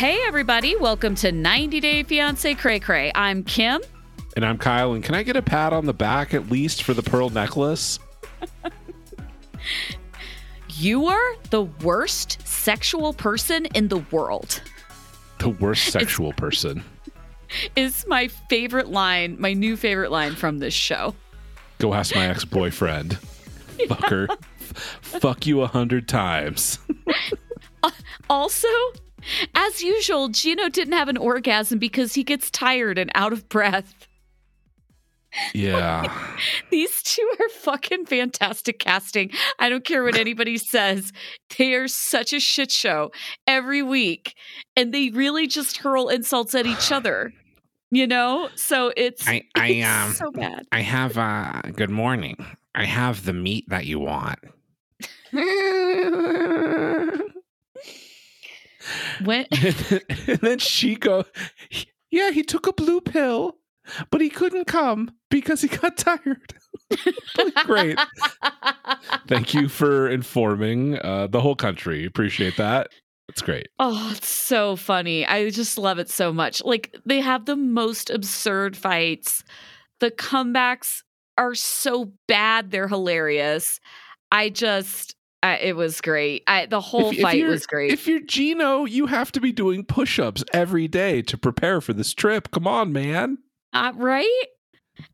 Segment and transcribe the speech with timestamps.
[0.00, 0.76] Hey, everybody.
[0.76, 3.12] Welcome to 90 Day Fiance Cray Cray.
[3.14, 3.82] I'm Kim.
[4.34, 4.94] And I'm Kyle.
[4.94, 7.98] And can I get a pat on the back at least for the pearl necklace?
[10.70, 14.62] you are the worst sexual person in the world.
[15.38, 16.82] The worst sexual it's, person.
[17.76, 21.14] Is my favorite line, my new favorite line from this show.
[21.76, 23.18] Go ask my ex boyfriend.
[23.78, 23.84] yeah.
[23.88, 24.34] Fucker.
[25.02, 26.78] Fuck you a hundred times.
[27.82, 27.90] Uh,
[28.28, 28.68] also,
[29.54, 34.06] as usual, Gino didn't have an orgasm because he gets tired and out of breath.
[35.54, 36.12] Yeah.
[36.70, 39.30] These two are fucking fantastic casting.
[39.58, 41.12] I don't care what anybody says.
[41.56, 43.12] They are such a shit show
[43.46, 44.34] every week.
[44.76, 47.32] And they really just hurl insults at each other.
[47.90, 48.48] You know?
[48.56, 50.64] So it's, I, I it's um, so bad.
[50.72, 52.36] I have uh good morning.
[52.74, 54.38] I have the meat that you want.
[59.24, 61.24] when and then she go,
[62.10, 63.56] yeah, he took a blue pill,
[64.10, 66.54] but he couldn't come because he got tired.
[67.64, 67.98] Great.
[69.26, 72.04] Thank you for informing uh, the whole country.
[72.04, 72.88] Appreciate that.
[73.28, 73.68] It's great.
[73.78, 75.24] Oh, it's so funny.
[75.24, 76.64] I just love it so much.
[76.64, 79.44] Like they have the most absurd fights.
[80.00, 81.02] The comebacks
[81.38, 83.78] are so bad, they're hilarious.
[84.32, 86.42] I just uh, it was great.
[86.46, 87.92] I, the whole if, fight if was great.
[87.92, 92.12] If you're Gino, you have to be doing push-ups every day to prepare for this
[92.12, 92.50] trip.
[92.50, 93.38] Come on, man.
[93.72, 94.44] Uh, right?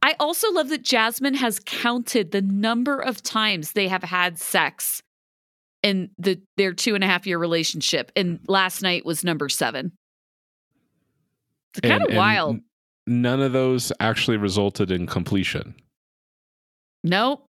[0.03, 5.01] I also love that Jasmine has counted the number of times they have had sex
[5.83, 9.93] in the their two and a half year relationship, and last night was number seven.
[11.75, 12.59] It's kind of wild.
[13.07, 15.77] None of those actually resulted in completion.
[17.05, 17.47] Nope.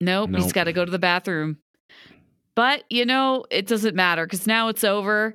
[0.00, 0.30] Nope.
[0.30, 0.42] nope.
[0.42, 1.58] He's got to go to the bathroom.
[2.54, 5.34] But, you know, it doesn't matter because now it's over.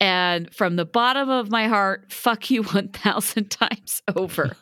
[0.00, 4.56] And from the bottom of my heart, fuck you 1,000 times over.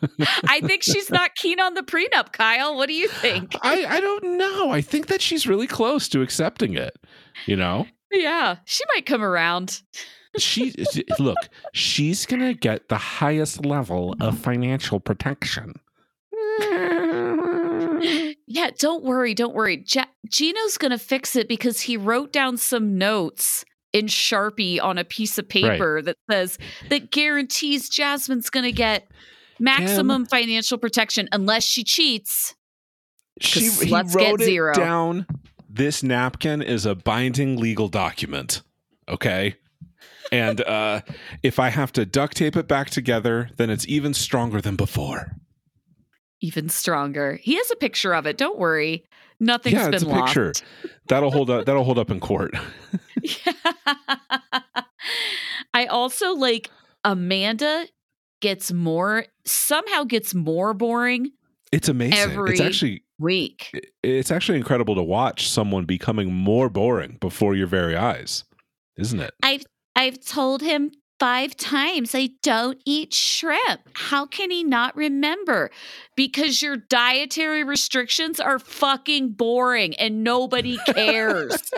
[0.47, 2.75] I think she's not keen on the prenup, Kyle.
[2.75, 3.55] What do you think?
[3.61, 4.71] I, I don't know.
[4.71, 6.97] I think that she's really close to accepting it,
[7.45, 7.85] you know?
[8.11, 9.81] Yeah, she might come around.
[10.37, 10.73] she
[11.19, 11.37] look,
[11.73, 15.73] she's going to get the highest level of financial protection.
[18.47, 19.83] Yeah, don't worry, don't worry.
[19.85, 24.97] Ja- Gino's going to fix it because he wrote down some notes in Sharpie on
[24.97, 26.05] a piece of paper right.
[26.05, 26.57] that says
[26.89, 29.07] that guarantees Jasmine's going to get
[29.59, 32.55] maximum financial protection unless she cheats.
[33.41, 34.71] She he let's wrote get zero.
[34.71, 35.27] it down.
[35.69, 38.61] This napkin is a binding legal document.
[39.09, 39.55] Okay.
[40.31, 41.01] And uh,
[41.43, 45.33] if I have to duct tape it back together, then it's even stronger than before
[46.41, 47.39] even stronger.
[47.41, 48.37] He has a picture of it.
[48.37, 49.05] Don't worry.
[49.39, 50.25] Nothing's yeah, it's a lost.
[50.25, 50.53] picture.
[51.07, 52.53] That'll hold up that'll hold up in court.
[53.21, 53.53] yeah.
[55.73, 56.71] I also like
[57.03, 57.87] Amanda
[58.41, 61.31] gets more somehow gets more boring.
[61.71, 62.35] It's amazing.
[62.47, 63.71] it's actually week.
[64.03, 68.43] It's actually incredible to watch someone becoming more boring before your very eyes,
[68.97, 69.33] isn't it?
[69.43, 69.65] I've
[69.95, 73.81] I've told him five times I don't eat shrimp.
[73.93, 75.71] How can he not remember?
[76.15, 81.71] Because your dietary restrictions are fucking boring and nobody cares.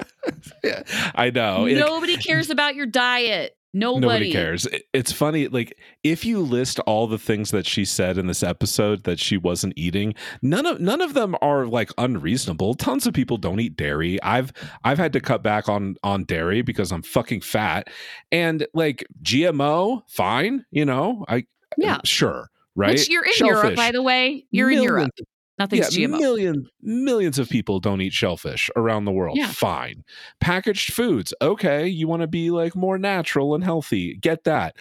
[0.64, 0.84] yeah,
[1.16, 1.66] I know.
[1.66, 3.56] Nobody cares about your diet.
[3.74, 4.02] Nobody.
[4.02, 4.68] Nobody cares.
[4.94, 9.04] It's funny, like if you list all the things that she said in this episode
[9.04, 12.74] that she wasn't eating, none of none of them are like unreasonable.
[12.74, 14.22] Tons of people don't eat dairy.
[14.24, 14.52] I've
[14.84, 17.90] I've had to cut back on on dairy because I'm fucking fat.
[18.32, 21.46] And like GMO, fine, you know, I
[21.78, 22.50] yeah, sure.
[22.76, 22.92] Right.
[22.92, 24.46] Which you're in Shellfish, Europe, by the way.
[24.52, 25.12] You're in Europe.
[25.60, 26.20] Nothing's yeah, GMO.
[26.20, 29.38] Million, millions of people don't eat shellfish around the world.
[29.38, 29.48] Yeah.
[29.48, 30.06] Fine.
[30.40, 31.34] Packaged foods.
[31.42, 31.86] Okay.
[31.86, 34.16] You want to be like more natural and healthy.
[34.16, 34.78] Get that.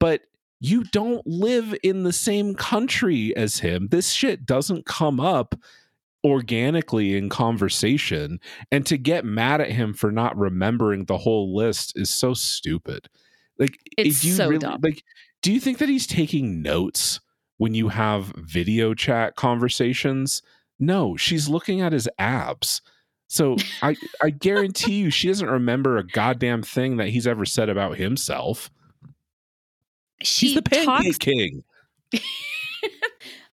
[0.00, 0.22] But
[0.58, 3.88] you don't live in the same country as him.
[3.90, 5.54] This shit doesn't come up
[6.24, 8.40] organically in conversation.
[8.70, 13.08] And to get mad at him for not remembering the whole list is so stupid.
[13.58, 14.80] Like, it's you so really, dumb.
[14.82, 15.04] like,
[15.42, 17.20] do you think that he's taking notes?
[17.62, 20.42] When you have video chat conversations.
[20.80, 22.82] No, she's looking at his abs.
[23.28, 27.68] So I I guarantee you she doesn't remember a goddamn thing that he's ever said
[27.68, 28.68] about himself.
[30.24, 31.62] She he's the pancake talks- king.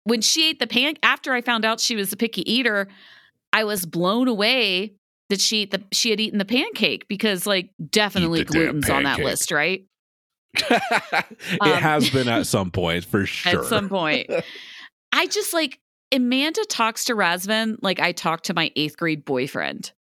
[0.05, 2.89] when she ate the pan after I found out she was a picky eater,
[3.55, 4.97] I was blown away
[5.31, 9.51] that she the she had eaten the pancake because like definitely gluten's on that list,
[9.51, 9.87] right?
[10.71, 13.61] it um, has been at some point for sure.
[13.61, 14.31] At some point.
[15.13, 15.79] I just like
[16.13, 19.93] Amanda talks to Razvan like I talk to my eighth grade boyfriend.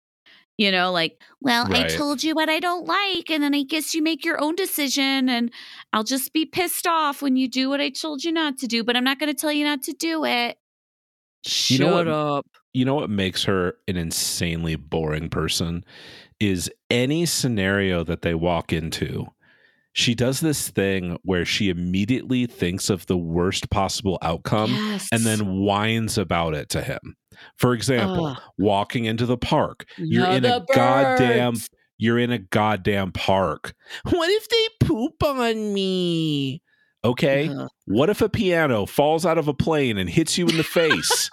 [0.59, 1.87] You know, like, well, right.
[1.87, 4.55] I told you what I don't like, and then I guess you make your own
[4.55, 5.51] decision, and
[5.95, 8.85] I'll just be pissed off when you do what I told you not to do,
[8.85, 10.59] but I'm not going to tell you not to do it.
[11.47, 12.47] Shut you know what, up.
[12.75, 15.85] You know what makes her an insanely boring person
[16.39, 19.27] is any scenario that they walk into
[19.93, 25.09] she does this thing where she immediately thinks of the worst possible outcome yes.
[25.13, 27.17] and then whines about it to him.
[27.57, 28.39] For example, Ugh.
[28.59, 30.71] walking into the park, you're in a birds.
[30.75, 31.55] goddamn
[31.99, 33.75] you're in a goddamn park.
[34.11, 36.63] What if they poop on me?
[37.05, 37.49] Okay.
[37.49, 37.69] Ugh.
[37.87, 41.31] What if a piano falls out of a plane and hits you in the face?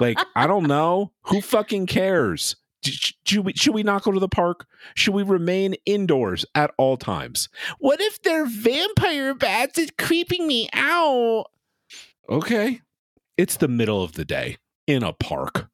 [0.00, 1.12] like, I don't know.
[1.24, 2.56] Who fucking cares?
[2.84, 4.66] Should we, should we not go to the park?
[4.94, 7.48] Should we remain indoors at all times?
[7.78, 9.78] What if they're vampire bats?
[9.78, 11.46] It's creeping me out.
[12.28, 12.80] Okay.
[13.36, 15.68] It's the middle of the day in a park.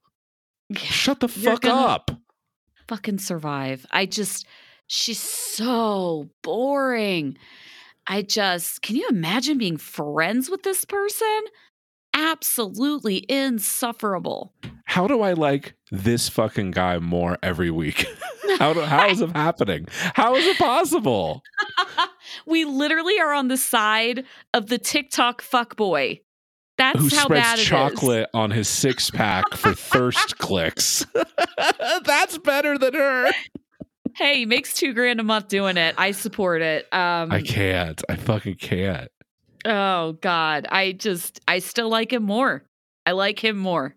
[0.75, 2.11] Shut the fuck up.
[2.89, 3.87] Fucking survive.
[3.91, 4.47] I just,
[4.87, 7.37] she's so boring.
[8.07, 11.45] I just, can you imagine being friends with this person?
[12.15, 14.53] Absolutely insufferable.
[14.85, 18.07] How do I like this fucking guy more every week?
[18.59, 19.87] how, do, how is it happening?
[19.91, 21.43] How is it possible?
[22.47, 26.21] we literally are on the side of the TikTok fuck boy.
[26.77, 31.07] That's Who how spreads bad chocolate on his six pack for thirst clicks.
[32.05, 33.31] That's better than her.
[34.17, 35.95] Hey, he makes two grand a month doing it.
[35.99, 36.93] I support it.
[36.93, 38.01] Um, I can't.
[38.09, 39.09] I fucking can't.
[39.65, 42.65] Oh God, I just I still like him more.
[43.07, 43.97] I like him more.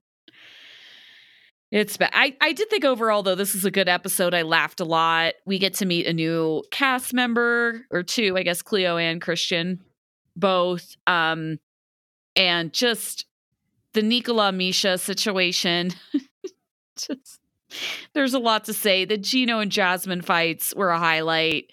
[1.69, 2.11] It's bad.
[2.13, 4.33] I, I did think overall though this is a good episode.
[4.33, 5.33] I laughed a lot.
[5.45, 9.81] We get to meet a new cast member or two, I guess Cleo and Christian,
[10.35, 10.95] both.
[11.05, 11.59] Um,
[12.37, 13.25] and just
[13.93, 15.91] the Nicola Misha situation.
[16.97, 17.39] just
[18.13, 19.03] there's a lot to say.
[19.03, 21.71] The Gino and Jasmine fights were a highlight.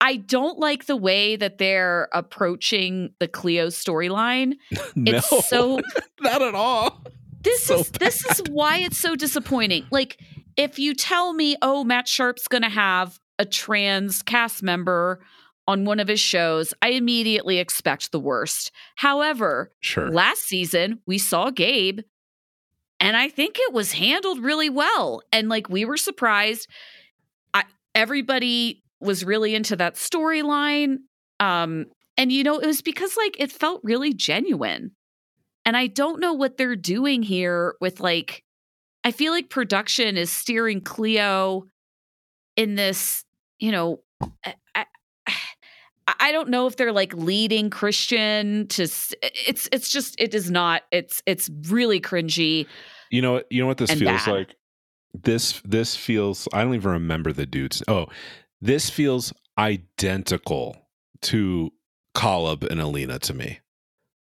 [0.00, 4.54] I don't like the way that they're approaching the Cleo storyline.
[4.94, 5.80] no, it's so
[6.20, 7.02] not at all.
[7.42, 8.00] This so is bad.
[8.00, 9.86] this is why it's so disappointing.
[9.90, 10.20] Like
[10.56, 15.20] if you tell me, "Oh, Matt Sharp's going to have a trans cast member
[15.66, 18.70] on one of his shows, I immediately expect the worst.
[18.96, 20.10] However, sure.
[20.10, 22.00] last season we saw Gabe
[23.00, 25.22] and I think it was handled really well.
[25.32, 26.68] And like we were surprised.
[27.52, 27.64] I,
[27.94, 30.98] everybody was really into that storyline.
[31.40, 31.86] Um,
[32.16, 34.92] and you know, it was because like it felt really genuine.
[35.64, 38.44] And I don't know what they're doing here with like,
[39.02, 41.66] I feel like production is steering Cleo
[42.56, 43.24] in this,
[43.58, 44.00] you know,
[44.74, 44.86] I,
[46.06, 50.82] I don't know if they're like leading Christian to it's it's just it is not
[50.90, 52.66] it's it's really cringy.
[53.10, 54.30] You know you know what this feels bad.
[54.30, 54.54] like?
[55.22, 57.82] This this feels I don't even remember the dudes.
[57.88, 58.06] Oh,
[58.64, 60.74] this feels identical
[61.20, 61.70] to
[62.16, 63.60] Kaleb and Alina to me.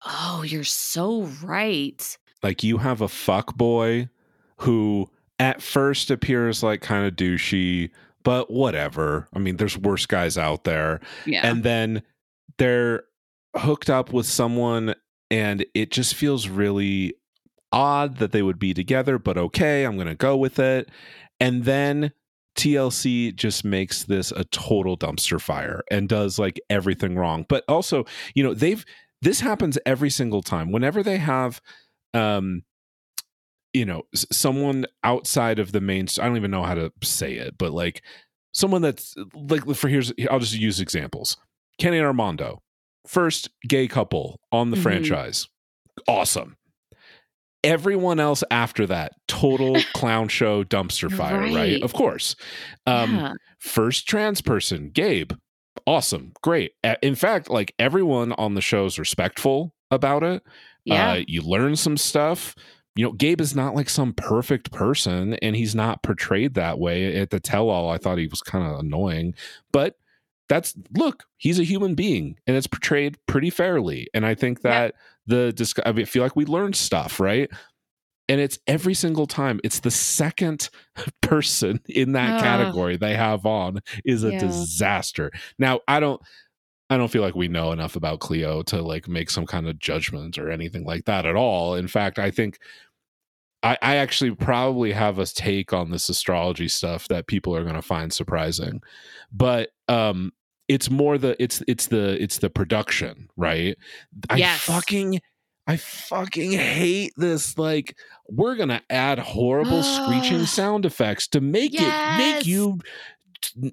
[0.06, 2.18] Oh, you're so right.
[2.42, 4.07] Like you have a fuck boy
[4.60, 7.92] who at first appears like kind of douchey,
[8.24, 9.28] but whatever.
[9.33, 11.01] I mean, there's worse guys out there.
[11.25, 11.45] Yeah.
[11.45, 12.01] And then
[12.57, 13.04] they're
[13.57, 14.95] hooked up with someone
[15.30, 17.16] and it just feels really
[17.74, 20.89] odd that they would be together, but okay, I'm going to go with it.
[21.42, 22.14] And then
[22.56, 27.46] TLC just makes this a total dumpster fire and does like everything wrong.
[27.48, 28.06] But also,
[28.36, 28.86] you know, they've
[29.22, 30.72] this happens every single time.
[30.72, 31.62] Whenever they have
[32.14, 32.64] um
[33.74, 37.58] you know, someone outside of the main I don't even know how to say it,
[37.58, 38.02] but like
[38.54, 41.38] someone that's like for here's I'll just use examples.
[41.80, 42.62] Kenny and Armando,
[43.08, 44.84] first gay couple on the mm-hmm.
[44.84, 45.48] franchise.
[46.08, 46.58] Awesome
[47.63, 51.83] everyone else after that total clown show dumpster fire right, right?
[51.83, 52.35] of course.
[52.87, 53.33] Um yeah.
[53.59, 55.33] first trans person gabe.
[55.87, 56.33] Awesome.
[56.41, 56.73] Great.
[57.01, 60.44] In fact like everyone on the show is respectful about it.
[60.85, 61.11] Yeah.
[61.11, 62.56] Uh, you learn some stuff.
[62.95, 67.15] You know gabe is not like some perfect person and he's not portrayed that way.
[67.18, 69.35] At the tell-all i thought he was kind of annoying.
[69.71, 69.95] But
[70.49, 74.07] that's look he's a human being and it's portrayed pretty fairly.
[74.13, 74.95] And i think that
[75.31, 77.50] the disc- I, mean, I feel like we learned stuff right?
[78.30, 80.69] And it's every single time it's the second
[81.21, 84.40] person in that category they have on is a yeah.
[84.40, 85.31] disaster.
[85.57, 86.21] Now i don't
[86.90, 89.80] i don't feel like we know enough about cleo to like make some kind of
[89.80, 91.76] judgment or anything like that at all.
[91.76, 92.59] In fact i think
[93.64, 97.76] I, I actually probably have a take on this astrology stuff that people are going
[97.76, 98.81] to find surprising.
[99.31, 100.31] But um
[100.71, 103.78] it's more the it's it's the it's the production right
[104.35, 104.69] yes.
[104.69, 105.19] i fucking
[105.68, 107.57] I fucking hate this.
[107.57, 107.95] Like,
[108.28, 112.19] we're gonna add horrible screeching sound effects to make yes.
[112.19, 112.80] it make you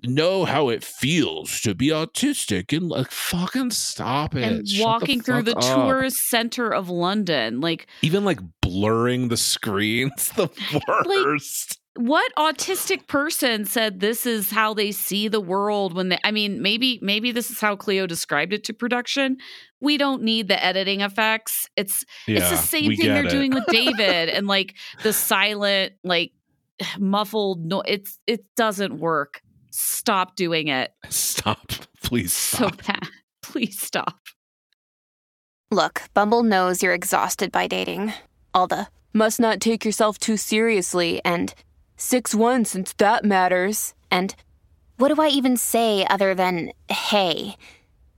[0.04, 4.42] know how it feels to be autistic and like fucking stop it.
[4.42, 5.62] And Shut walking the through the up.
[5.62, 10.48] tourist center of London, like even like blurring the screens, the
[10.86, 11.70] worst.
[11.70, 16.30] Like, what autistic person said this is how they see the world when they I
[16.30, 19.38] mean maybe maybe this is how Cleo described it to production.
[19.80, 21.68] We don't need the editing effects.
[21.74, 23.30] It's yeah, it's the same thing they're it.
[23.30, 26.30] doing with David and like the silent like
[27.00, 29.40] muffled no it's it doesn't work.
[29.72, 30.92] Stop doing it.
[31.08, 31.72] Stop.
[32.04, 32.80] Please stop.
[32.80, 33.08] So bad.
[33.42, 34.20] Please stop.
[35.72, 38.12] Look, Bumble knows you're exhausted by dating.
[38.54, 41.52] All the must not take yourself too seriously and
[41.98, 43.92] 6 1 since that matters.
[44.10, 44.34] And
[44.96, 47.56] what do I even say other than hey?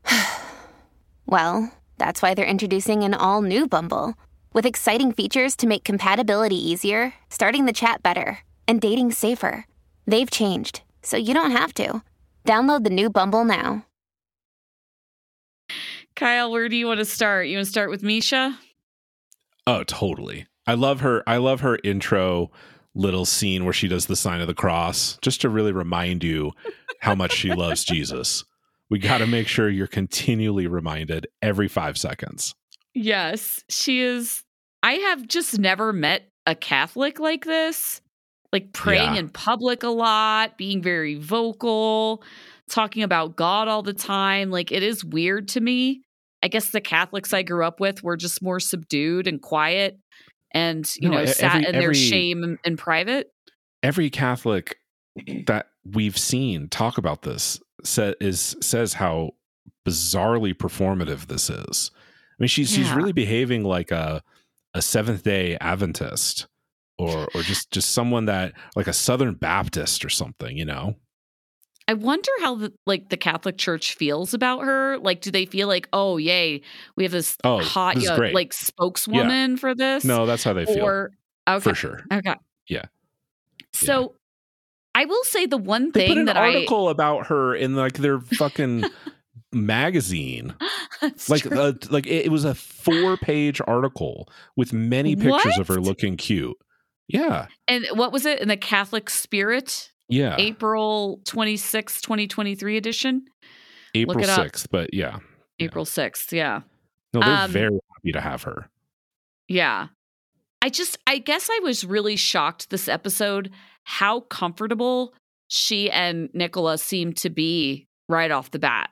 [1.26, 4.14] well, that's why they're introducing an all new Bumble
[4.52, 9.66] with exciting features to make compatibility easier, starting the chat better, and dating safer.
[10.06, 12.02] They've changed, so you don't have to.
[12.44, 13.87] Download the new Bumble now.
[16.16, 17.46] Kyle, where do you want to start?
[17.46, 18.58] You want to start with Misha?
[19.66, 20.46] Oh, totally.
[20.66, 21.22] I love her.
[21.26, 22.50] I love her intro
[22.94, 26.52] little scene where she does the sign of the cross just to really remind you
[27.00, 28.44] how much she loves Jesus.
[28.88, 32.54] We got to make sure you're continually reminded every five seconds.
[32.94, 34.42] Yes, she is.
[34.82, 38.00] I have just never met a Catholic like this,
[38.52, 39.20] like praying yeah.
[39.20, 42.25] in public a lot, being very vocal,
[42.68, 44.50] talking about God all the time.
[44.50, 46.02] Like it is weird to me.
[46.42, 49.99] I guess the Catholics I grew up with were just more subdued and quiet
[50.52, 53.33] and you no, know sat every, in their every, shame in private?
[53.83, 54.78] Every catholic
[55.47, 59.30] that we've seen talk about this sa- is says how
[59.87, 61.90] bizarrely performative this is.
[61.95, 62.85] I mean she's yeah.
[62.85, 64.23] she's really behaving like a
[64.75, 66.47] a seventh day adventist
[66.99, 70.97] or or just just someone that like a southern baptist or something you know
[71.90, 74.97] I wonder how the like the Catholic Church feels about her.
[74.99, 76.62] Like, do they feel like, oh, yay,
[76.94, 79.56] we have this oh, hot this uh, like spokeswoman yeah.
[79.56, 80.04] for this?
[80.04, 81.09] No, that's how they feel.
[81.49, 82.04] Okay, for sure.
[82.12, 82.37] Okay,
[82.68, 82.85] yeah.
[83.73, 84.00] So,
[84.94, 85.02] yeah.
[85.02, 86.92] I will say the one thing they put an that article I...
[86.92, 88.85] about her in like their fucking
[89.52, 90.54] magazine.
[91.28, 95.59] like, uh, like it, it was a four-page article with many pictures what?
[95.59, 96.56] of her looking cute.
[97.09, 97.49] Yeah.
[97.66, 99.90] And what was it in the Catholic Spirit?
[100.11, 100.37] Yeah.
[100.38, 103.26] April 26th, 2023 edition.
[103.95, 105.19] April 6th, but yeah.
[105.59, 106.61] April 6th, yeah.
[107.14, 108.69] No, they're um, very happy to have her.
[109.49, 109.88] Yeah.
[110.62, 113.50] I just, I guess I was really shocked this episode
[113.85, 115.14] how comfortable
[115.49, 118.90] she and Nicola seemed to be right off the bat.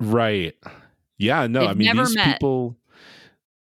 [0.00, 0.54] Right.
[1.18, 2.26] Yeah, no, They've I mean, these met.
[2.26, 2.76] people,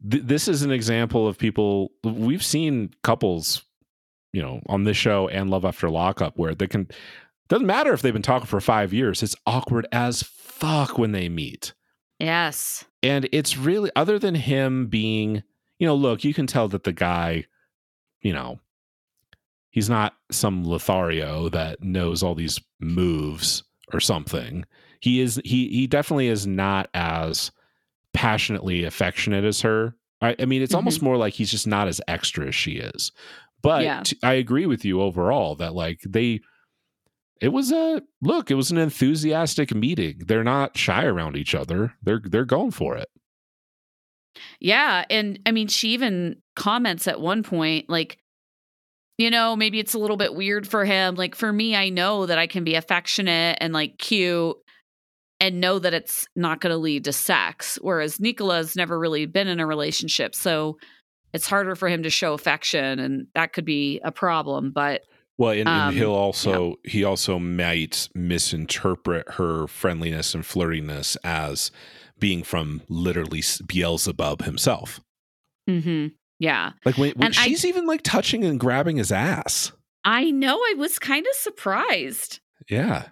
[0.09, 3.65] th- this is an example of people, we've seen couples
[4.33, 6.89] you know, on this show and Love After Lockup, where they can
[7.49, 9.23] doesn't matter if they've been talking for five years.
[9.23, 11.75] It's awkward as fuck when they meet.
[12.21, 12.85] Yes.
[13.03, 15.43] And it's really other than him being,
[15.79, 17.47] you know, look, you can tell that the guy,
[18.21, 18.61] you know,
[19.71, 24.65] he's not some Lothario that knows all these moves or something.
[25.01, 27.51] He is he he definitely is not as
[28.13, 29.97] passionately affectionate as her.
[30.21, 30.77] I, I mean, it's mm-hmm.
[30.77, 33.13] almost more like he's just not as extra as she is.
[33.63, 34.03] But yeah.
[34.23, 36.41] I agree with you overall that like they
[37.41, 40.21] it was a look, it was an enthusiastic meeting.
[40.27, 41.95] They're not shy around each other.
[42.03, 43.09] They're they're going for it.
[44.61, 48.19] Yeah, and I mean she even comments at one point like
[49.19, 51.15] you know, maybe it's a little bit weird for him.
[51.15, 54.57] Like for me, I know that I can be affectionate and like cute
[55.41, 59.49] and know that it's not going to lead to sex whereas Nicola's never really been
[59.49, 60.35] in a relationship.
[60.35, 60.79] So
[61.33, 65.03] it's harder for him to show affection and that could be a problem but
[65.39, 66.91] well and, um, and he'll also yeah.
[66.91, 71.71] he also might misinterpret her friendliness and flirtiness as
[72.21, 75.01] being from literally beelzebub himself.
[75.69, 76.09] Mm-hmm.
[76.39, 76.73] Yeah.
[76.85, 79.73] Like when, when she's I, even like touching and grabbing his ass.
[80.05, 82.41] I know i was kind of surprised.
[82.69, 83.09] Yeah.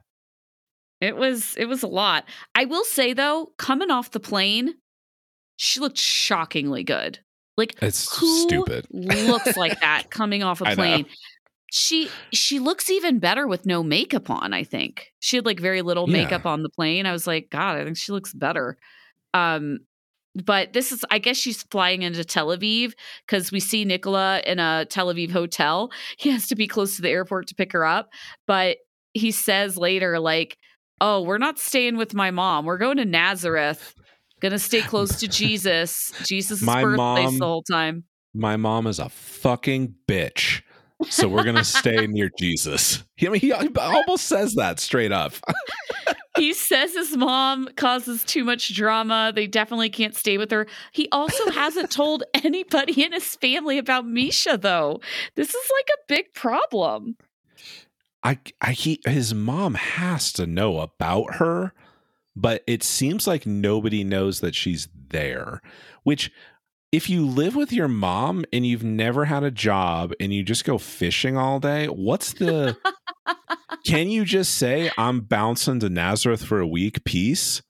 [1.00, 2.25] It was it was a lot.
[2.54, 4.75] I will say though coming off the plane
[5.56, 7.18] she looked shockingly good
[7.59, 8.87] like it's stupid.
[8.91, 11.07] looks like that coming off a plane.
[11.71, 15.12] She she looks even better with no makeup on, I think.
[15.19, 16.23] She had like very little yeah.
[16.23, 17.05] makeup on the plane.
[17.05, 18.79] I was like, God, I think she looks better.
[19.35, 19.81] Um
[20.35, 22.93] but this is I guess she's flying into Tel Aviv
[23.27, 25.91] because we see Nicola in a Tel Aviv hotel.
[26.17, 28.09] He has to be close to the airport to pick her up.
[28.47, 28.79] But
[29.15, 30.57] he says later, like,
[31.00, 32.67] oh, we're not staying with my mom.
[32.67, 33.95] We're going to Nazareth
[34.40, 36.12] Gonna stay close to Jesus.
[36.25, 38.04] Jesus' my birthplace mom, the whole time.
[38.35, 40.62] My mom is a fucking bitch.
[41.11, 43.04] So we're gonna stay near Jesus.
[43.21, 45.35] I mean, he almost says that straight up.
[46.37, 49.33] he says his mom causes too much drama.
[49.35, 50.66] They definitely can't stay with her.
[50.92, 55.00] He also hasn't told anybody in his family about Misha, though.
[55.37, 57.16] This is like a big problem.
[58.25, 61.73] I, I he his mom has to know about her,
[62.40, 65.61] but it seems like nobody knows that she's there.
[66.04, 66.30] Which,
[66.92, 70.64] if you live with your mom and you've never had a job and you just
[70.64, 72.76] go fishing all day, what's the?
[73.85, 77.04] can you just say I'm bouncing to Nazareth for a week?
[77.04, 77.61] Peace.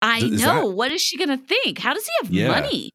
[0.00, 0.68] I is know.
[0.68, 1.78] That, what is she gonna think?
[1.78, 2.60] How does he have yeah.
[2.60, 2.90] money?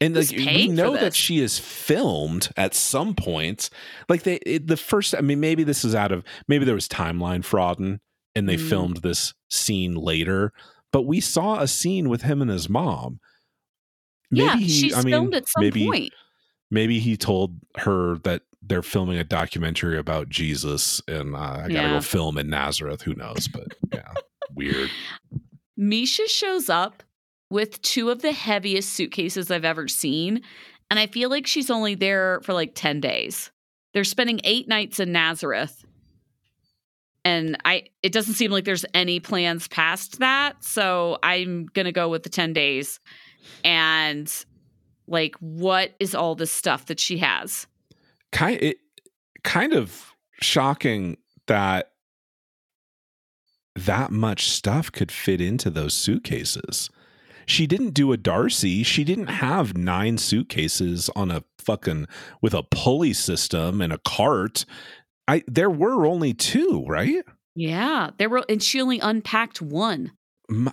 [0.00, 3.70] And like we know that she is filmed at some point.
[4.08, 6.88] Like they it, the first I mean maybe this is out of maybe there was
[6.88, 8.00] timeline frauding and
[8.48, 8.68] they mm.
[8.68, 10.52] filmed this scene later,
[10.92, 13.20] but we saw a scene with him and his mom.
[14.30, 16.12] Maybe yeah, he, she's I mean, filmed at some maybe, point.
[16.70, 21.72] Maybe he told her that they're filming a documentary about Jesus and uh, I gotta
[21.72, 21.88] yeah.
[21.90, 23.02] go film in Nazareth.
[23.02, 23.48] Who knows?
[23.48, 24.12] But yeah,
[24.54, 24.90] weird.
[25.76, 27.02] Misha shows up
[27.50, 30.42] with two of the heaviest suitcases I've ever seen.
[30.90, 33.50] And I feel like she's only there for like 10 days.
[33.92, 35.84] They're spending eight nights in Nazareth.
[37.24, 40.62] And I it doesn't seem like there's any plans past that.
[40.62, 43.00] So I'm gonna go with the 10 days.
[43.64, 44.32] And
[45.06, 47.66] like what is all this stuff that she has?
[48.32, 48.78] Kind it
[49.42, 51.16] kind of shocking
[51.46, 51.92] that
[53.76, 56.90] that much stuff could fit into those suitcases
[57.46, 58.82] she didn't do a Darcy.
[58.82, 62.06] She didn't have nine suitcases on a fucking
[62.40, 64.64] with a pulley system and a cart.
[65.26, 67.24] I there were only two, right?
[67.54, 70.12] Yeah, there were, and she only unpacked one.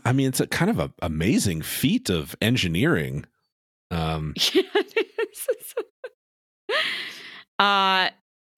[0.03, 3.25] I mean, it's a kind of a amazing feat of engineering.
[3.89, 4.33] Um,
[7.59, 8.09] uh,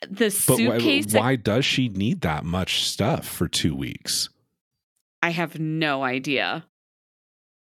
[0.09, 1.13] the suitcase.
[1.13, 4.29] Why, why does she need that much stuff for two weeks?
[5.21, 6.65] I have no idea.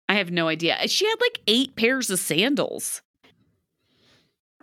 [0.09, 0.77] I have no idea.
[0.89, 3.03] She had like eight pairs of sandals.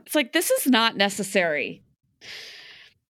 [0.05, 1.83] It's like, this is not necessary.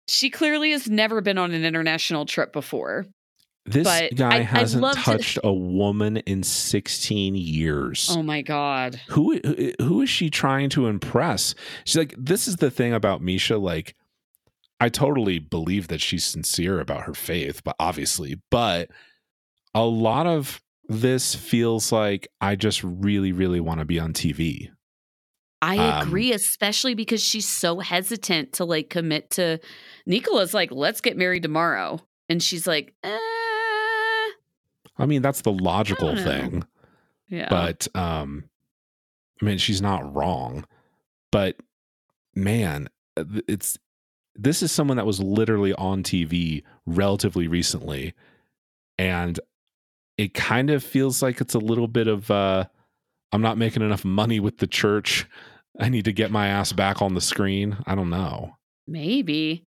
[0.10, 3.06] She clearly has never been on an international trip before.
[3.66, 5.48] This guy I, hasn't touched to...
[5.48, 8.10] a woman in 16 years.
[8.12, 9.00] Oh my god.
[9.10, 9.40] Who
[9.80, 11.54] who is she trying to impress?
[11.86, 13.96] She's like this is the thing about Misha like
[14.80, 18.90] I totally believe that she's sincere about her faith, but obviously, but
[19.76, 24.70] a lot of this feels like I just really, really want to be on TV.
[25.62, 29.60] I um, agree, especially because she's so hesitant to like commit to
[30.06, 32.00] Nicola's like, let's get married tomorrow.
[32.30, 33.18] And she's like, eh.
[34.98, 36.66] I mean, that's the logical thing.
[37.28, 37.48] Yeah.
[37.50, 38.46] But um
[39.42, 40.66] I mean, she's not wrong.
[41.32, 41.58] But
[42.36, 43.78] man, uh, it's
[44.36, 48.14] this is someone that was literally on TV relatively recently.
[48.98, 49.40] And
[50.18, 52.66] it kind of feels like it's a little bit of uh,
[53.32, 55.28] I'm not making enough money with the church.
[55.80, 57.78] I need to get my ass back on the screen.
[57.86, 58.56] I don't know.
[58.88, 59.66] Maybe.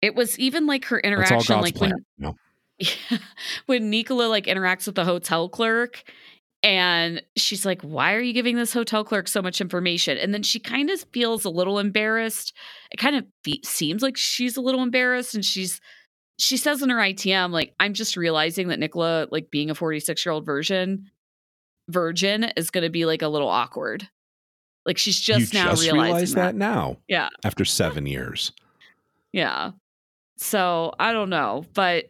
[0.00, 1.92] It was even like her interaction like plan.
[1.92, 2.34] when no.
[2.78, 3.18] yeah,
[3.66, 6.02] when Nicola like interacts with the hotel clerk
[6.62, 10.18] and she's like, Why are you giving this hotel clerk so much information?
[10.18, 12.52] And then she kind of feels a little embarrassed.
[12.90, 13.26] It kind of
[13.64, 15.80] seems like she's a little embarrassed and she's
[16.38, 20.24] she says in her ITM, like, I'm just realizing that Nicola, like being a 46
[20.24, 21.10] year old version
[21.88, 24.08] virgin, is going to be like a little awkward.
[24.84, 26.52] Like she's just you now just realizing that.
[26.52, 26.96] that now.
[27.08, 27.28] Yeah.
[27.44, 28.52] After seven years.
[29.32, 29.72] Yeah.
[30.36, 32.06] So I don't know, but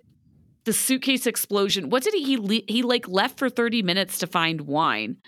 [0.65, 1.91] the suitcase explosion.
[1.91, 2.37] What did he?
[2.37, 5.19] He, he like left for 30 minutes to find wine,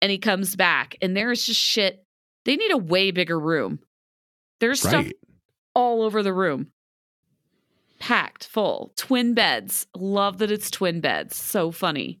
[0.00, 2.04] and he comes back, and there's just shit.
[2.44, 3.80] They need a way bigger room.
[4.60, 4.90] There's right.
[4.90, 5.12] stuff
[5.74, 6.72] all over the room
[8.02, 8.92] packed full.
[8.96, 9.86] Twin beds.
[9.96, 11.36] Love that it's twin beds.
[11.36, 12.18] So funny.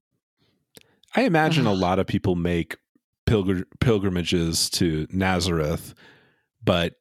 [1.14, 1.80] I imagine a uh-huh.
[1.80, 2.76] lot of people make
[3.26, 5.94] pilgr- pilgrimages to Nazareth,
[6.64, 6.94] but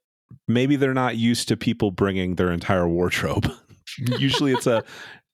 [0.48, 3.52] maybe they're not used to people bringing their entire wardrobe.
[3.98, 4.84] Usually it's a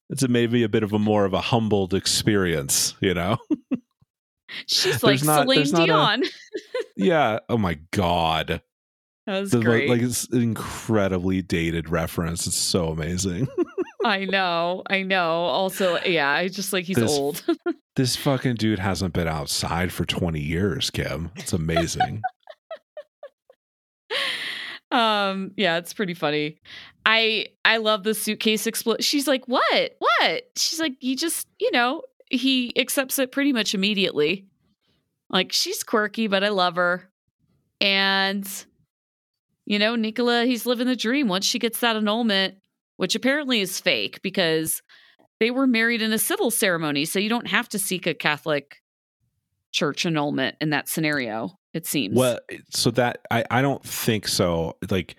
[0.09, 3.37] it's a maybe a bit of a more of a humbled experience, you know.
[4.67, 6.23] She's like not, Celine Dion.
[6.23, 6.27] A,
[6.95, 7.39] yeah.
[7.49, 8.61] Oh my god.
[9.25, 9.89] That was the, great.
[9.89, 12.47] Like it's an incredibly dated reference.
[12.47, 13.47] It's so amazing.
[14.05, 14.83] I know.
[14.89, 15.43] I know.
[15.43, 17.43] Also, yeah, I just like he's this, old.
[17.97, 21.31] This fucking dude hasn't been outside for 20 years, Kim.
[21.36, 22.21] It's amazing.
[24.91, 26.57] um yeah it's pretty funny
[27.05, 31.69] i i love the suitcase explode she's like what what she's like you just you
[31.71, 34.47] know he accepts it pretty much immediately
[35.29, 37.10] Like she's quirky, but I love her.
[37.81, 38.47] And
[39.65, 42.55] you know, Nicola, he's living the dream once she gets that annulment,
[42.95, 44.81] which apparently is fake because
[45.39, 48.82] they were married in a civil ceremony, so you don't have to seek a Catholic
[49.71, 51.58] church annulment in that scenario.
[51.73, 52.15] It seems.
[52.15, 54.78] Well, so that I I don't think so.
[54.89, 55.15] Like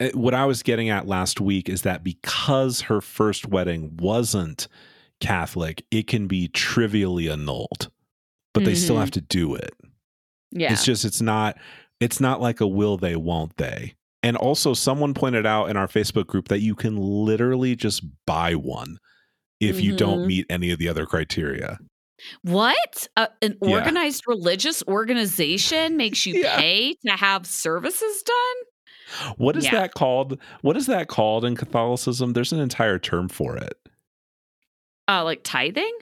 [0.00, 4.68] eh, what I was getting at last week is that because her first wedding wasn't
[5.22, 7.90] Catholic, it can be trivially annulled,
[8.52, 8.64] but mm-hmm.
[8.64, 9.00] they still mm-hmm.
[9.00, 9.72] have to do it.
[10.50, 10.72] Yeah.
[10.72, 11.56] It's just, it's not,
[12.00, 13.94] it's not like a will they, won't they.
[14.22, 18.54] And also, someone pointed out in our Facebook group that you can literally just buy
[18.54, 18.98] one
[19.60, 19.84] if mm-hmm.
[19.84, 20.28] you don't mm-hmm.
[20.28, 21.78] meet any of the other criteria.
[22.42, 23.08] What?
[23.16, 24.34] Uh, an organized yeah.
[24.34, 26.56] religious organization makes you yeah.
[26.56, 29.34] pay to have services done?
[29.36, 29.72] What is yeah.
[29.72, 30.38] that called?
[30.62, 32.32] What is that called in Catholicism?
[32.32, 33.74] There's an entire term for it.
[35.08, 35.98] Uh, like tithing?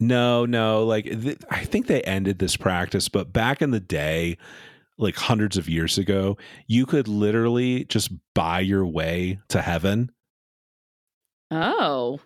[0.00, 0.84] No, no.
[0.84, 4.38] Like th- I think they ended this practice, but back in the day,
[4.98, 10.10] like hundreds of years ago, you could literally just buy your way to heaven.
[11.50, 12.20] Oh.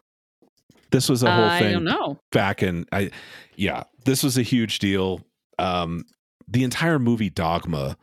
[0.90, 1.68] This was a whole uh, thing.
[1.68, 2.18] I don't know.
[2.32, 3.10] Back in I
[3.56, 5.20] yeah, this was a huge deal.
[5.58, 6.04] Um
[6.48, 7.96] the entire movie Dogma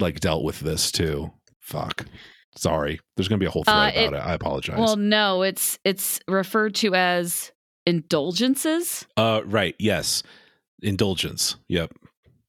[0.00, 1.32] like dealt with this too.
[1.60, 2.06] Fuck.
[2.56, 3.00] Sorry.
[3.16, 4.30] There's going to be a whole thread uh, it, about it.
[4.30, 4.78] I apologize.
[4.78, 7.52] Well, no, it's it's referred to as
[7.86, 9.06] indulgences.
[9.16, 10.22] Uh right, yes.
[10.82, 11.56] Indulgence.
[11.68, 11.92] Yep.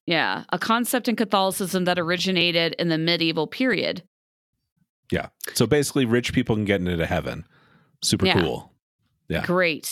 [0.05, 4.03] Yeah, a concept in Catholicism that originated in the medieval period.
[5.11, 5.27] Yeah.
[5.53, 7.45] So basically rich people can get into heaven.
[8.03, 8.39] Super yeah.
[8.39, 8.71] cool.
[9.27, 9.45] Yeah.
[9.45, 9.87] Great.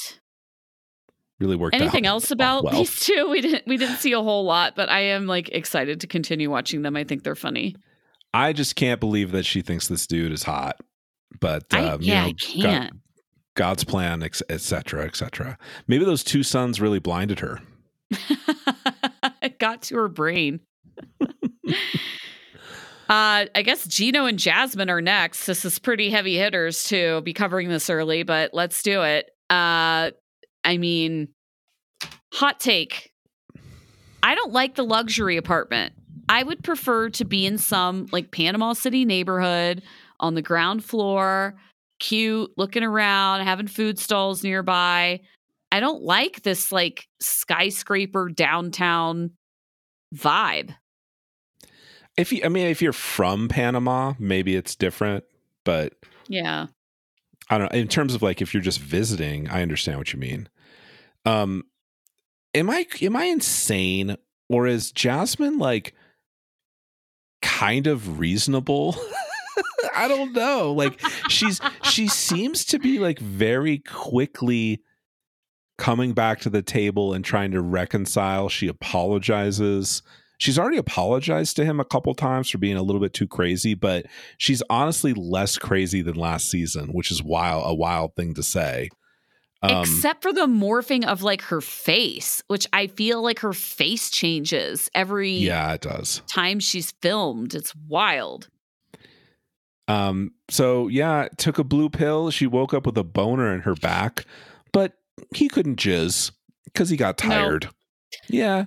[1.40, 1.82] Really worked out.
[1.82, 2.74] Anything else about well.
[2.74, 3.28] these two?
[3.30, 6.50] We didn't we didn't see a whole lot, but I am like excited to continue
[6.50, 6.96] watching them.
[6.96, 7.76] I think they're funny.
[8.34, 10.80] I just can't believe that she thinks this dude is hot.
[11.40, 12.92] But um, I, yeah, you know, I can't.
[12.92, 13.00] God,
[13.56, 15.58] God's plan, etc., etc.
[15.88, 17.60] Maybe those two sons really blinded her.
[19.64, 20.60] got to her brain.
[21.22, 21.26] uh,
[23.10, 25.46] I guess Gino and Jasmine are next.
[25.46, 29.30] This is pretty heavy hitters to be covering this early, but let's do it.
[29.50, 30.12] Uh,
[30.66, 31.30] I mean,
[32.34, 33.14] hot take.
[34.22, 35.94] I don't like the luxury apartment.
[36.28, 39.82] I would prefer to be in some like Panama City neighborhood
[40.20, 41.56] on the ground floor,
[42.02, 45.22] cute, looking around, having food stalls nearby.
[45.72, 49.32] I don't like this like skyscraper downtown
[50.14, 50.76] vibe.
[52.16, 55.24] If you, I mean, if you're from Panama, maybe it's different,
[55.64, 55.94] but
[56.28, 56.68] yeah,
[57.50, 57.80] I don't know.
[57.80, 60.48] In terms of like if you're just visiting, I understand what you mean.
[61.26, 61.64] Um,
[62.54, 64.18] am I am I insane
[64.50, 65.94] or is Jasmine like
[67.44, 68.96] kind of reasonable.
[69.96, 70.74] I don't know.
[70.74, 71.00] Like
[71.30, 74.82] she's she seems to be like very quickly
[75.84, 78.48] coming back to the table and trying to reconcile.
[78.48, 80.02] She apologizes.
[80.38, 83.74] She's already apologized to him a couple times for being a little bit too crazy,
[83.74, 84.06] but
[84.38, 88.92] she's honestly less crazy than last season, which is wild a wild thing to say.
[89.62, 94.10] Um, Except for the morphing of like her face, which I feel like her face
[94.10, 97.54] changes every yeah, it does time she's filmed.
[97.54, 98.48] It's wild.
[99.90, 100.32] Um.
[100.50, 102.32] So yeah, took a blue pill.
[102.32, 104.24] She woke up with a boner in her back,
[104.72, 104.94] but
[105.34, 106.32] he couldn't jizz
[106.66, 107.66] because he got tired.
[107.66, 107.70] No.
[108.30, 108.66] Yeah.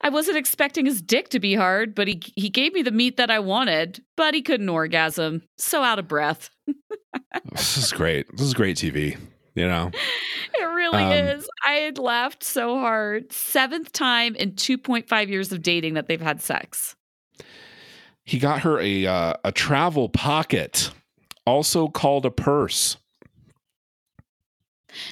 [0.00, 3.16] I wasn't expecting his dick to be hard, but he he gave me the meat
[3.16, 5.42] that I wanted, but he couldn't orgasm.
[5.58, 6.50] So out of breath.
[7.52, 8.26] this is great.
[8.36, 9.16] This is great TV
[9.54, 9.90] you know
[10.54, 15.62] it really um, is i had laughed so hard seventh time in 2.5 years of
[15.62, 16.96] dating that they've had sex
[18.24, 20.90] he got her a uh, a travel pocket
[21.46, 22.96] also called a purse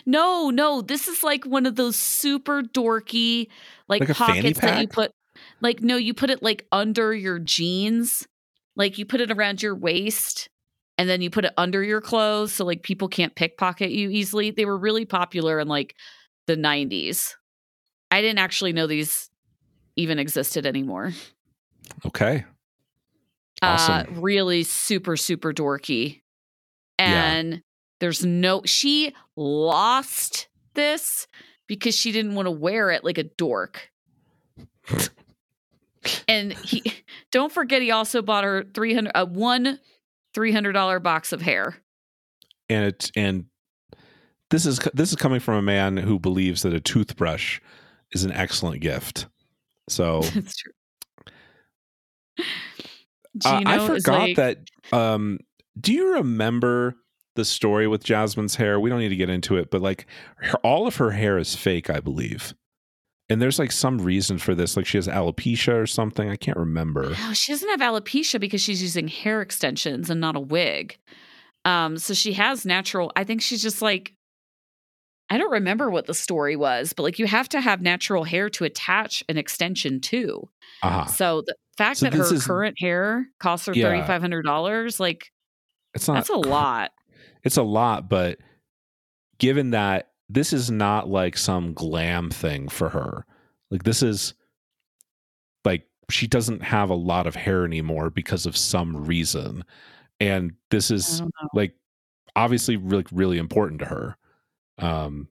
[0.06, 3.48] no no this is like one of those super dorky
[3.88, 5.12] like, like pockets that you put
[5.60, 8.26] like no you put it like under your jeans
[8.76, 10.48] like you put it around your waist
[10.98, 14.50] and then you put it under your clothes so like people can't pickpocket you easily.
[14.50, 15.96] They were really popular in like
[16.46, 17.34] the 90s.
[18.10, 19.30] I didn't actually know these
[19.96, 21.12] even existed anymore.
[22.06, 22.44] Okay.
[23.62, 24.16] Uh, awesome.
[24.16, 26.20] Uh, really super super dorky.
[26.98, 27.58] And yeah.
[28.02, 31.28] There's no she lost this
[31.68, 33.92] because she didn't want to wear it like a dork.
[36.26, 36.82] and he
[37.30, 39.78] don't forget he also bought her 300 uh, one
[40.34, 41.76] $300 box of hair.
[42.68, 43.44] And it and
[44.50, 47.60] this is this is coming from a man who believes that a toothbrush
[48.10, 49.28] is an excellent gift.
[49.88, 50.72] So That's true.
[53.44, 54.58] Uh, I forgot like, that
[54.90, 55.38] um
[55.80, 56.96] do you remember
[57.34, 58.78] the story with Jasmine's hair?
[58.78, 61.54] We don't need to get into it, but like her, all of her hair is
[61.54, 62.54] fake, I believe.
[63.28, 64.76] And there's like some reason for this.
[64.76, 66.28] Like she has alopecia or something.
[66.28, 67.10] I can't remember.
[67.10, 70.98] No, she doesn't have alopecia because she's using hair extensions and not a wig.
[71.64, 73.12] Um, so she has natural.
[73.16, 74.14] I think she's just like
[75.32, 78.50] I don't remember what the story was, but like you have to have natural hair
[78.50, 80.46] to attach an extension to.
[80.82, 81.06] Uh-huh.
[81.06, 84.42] So the fact so that her is, current hair costs her yeah, thirty five hundred
[84.42, 85.32] dollars, like
[85.94, 86.90] it's not that's a lot.
[87.44, 88.38] It's a lot, but
[89.38, 93.26] given that this is not like some glam thing for her,
[93.70, 94.34] like this is
[95.64, 99.64] like she doesn't have a lot of hair anymore because of some reason,
[100.20, 101.22] and this is
[101.54, 101.74] like
[102.36, 104.16] obviously really really important to her.
[104.78, 105.28] Um,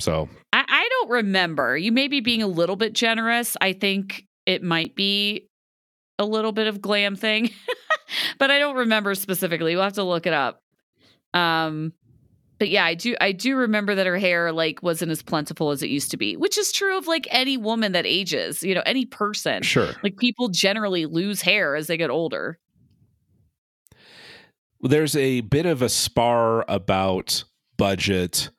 [0.00, 1.76] so I, I don't remember.
[1.76, 3.56] You may be being a little bit generous.
[3.60, 5.48] I think it might be
[6.18, 7.50] a little bit of glam thing,
[8.38, 9.74] but I don't remember specifically.
[9.74, 10.62] We'll have to look it up.
[11.36, 11.92] Um,
[12.58, 15.82] but yeah, I do I do remember that her hair like wasn't as plentiful as
[15.82, 18.82] it used to be, which is true of like any woman that ages, you know,
[18.86, 19.62] any person.
[19.62, 19.92] Sure.
[20.02, 22.58] Like people generally lose hair as they get older.
[24.80, 27.44] There's a bit of a spar about
[27.76, 28.50] budget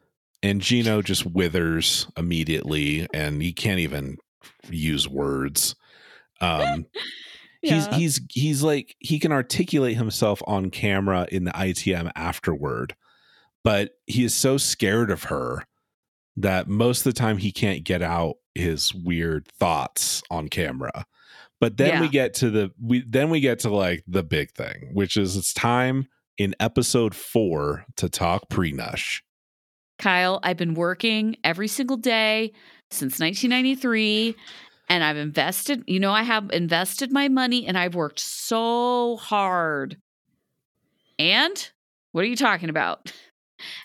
[0.44, 4.18] and Gino just withers immediately and he can't even
[4.70, 5.76] use words.
[6.40, 6.86] Um
[7.62, 7.76] yeah.
[7.76, 12.96] he's he's he's like he can articulate himself on camera in the ITM afterward,
[13.64, 15.66] but he is so scared of her
[16.38, 21.06] that most of the time he can't get out his weird thoughts on camera.
[21.60, 22.02] But then yeah.
[22.02, 25.36] we get to the we then we get to like the big thing, which is
[25.36, 29.24] it's time in episode 4 to talk pre-nush.
[29.98, 32.54] Kyle, I've been working every single day
[32.92, 34.36] since 1993
[34.90, 39.98] and I've invested, you know, I have invested my money and I've worked so hard.
[41.20, 41.70] And
[42.12, 43.12] what are you talking about?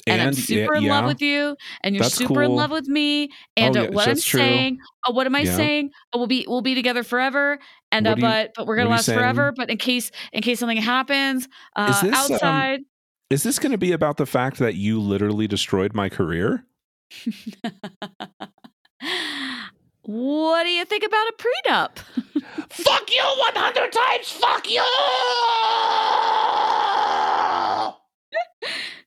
[0.06, 2.42] And, and I'm super in love with you, and you're super cool.
[2.42, 3.30] in love with me.
[3.56, 4.40] And oh, yeah, what I'm true.
[4.40, 5.90] saying, oh, what am I saying?
[6.12, 7.58] Oh, we'll be we'll be together forever.
[7.90, 9.52] And uh, but but we're gonna last forever.
[9.56, 12.86] But in case in case something happens uh, this, um, outside, um,
[13.32, 16.66] is this going to be about the fact that you literally destroyed my career?
[20.04, 21.98] what do you think about a prenup?
[22.70, 24.32] fuck you 100 times.
[24.32, 24.82] Fuck you.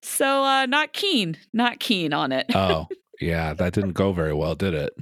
[0.01, 2.45] so, uh, not keen, not keen on it.
[2.55, 2.87] oh,
[3.21, 3.53] yeah.
[3.53, 4.97] That didn't go very well, did it?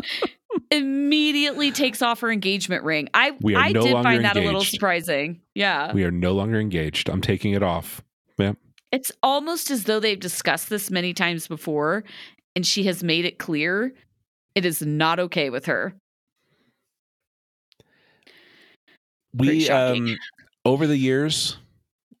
[0.70, 3.08] Immediately takes off her engagement ring.
[3.12, 4.24] I, we I no did find engaged.
[4.24, 5.40] that a little surprising.
[5.54, 5.92] Yeah.
[5.92, 7.08] We are no longer engaged.
[7.08, 8.02] I'm taking it off.
[8.38, 8.52] Yeah.
[8.92, 12.04] It's almost as though they've discussed this many times before
[12.56, 13.94] and she has made it clear
[14.58, 15.94] it is not okay with her.
[19.32, 20.16] We um
[20.64, 21.56] over the years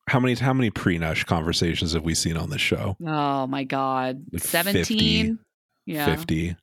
[0.06, 2.96] how many how many pre-nush conversations have we seen on this show?
[3.04, 4.24] Oh my god.
[4.32, 5.38] Like 17 50,
[5.86, 6.06] yeah.
[6.06, 6.56] 50.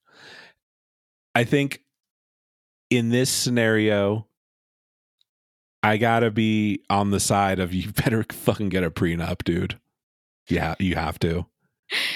[1.35, 1.83] I think
[2.89, 4.27] in this scenario
[5.83, 9.77] I gotta be on the side of you better fucking get a prenup, dude.
[10.47, 11.47] Yeah, you have to.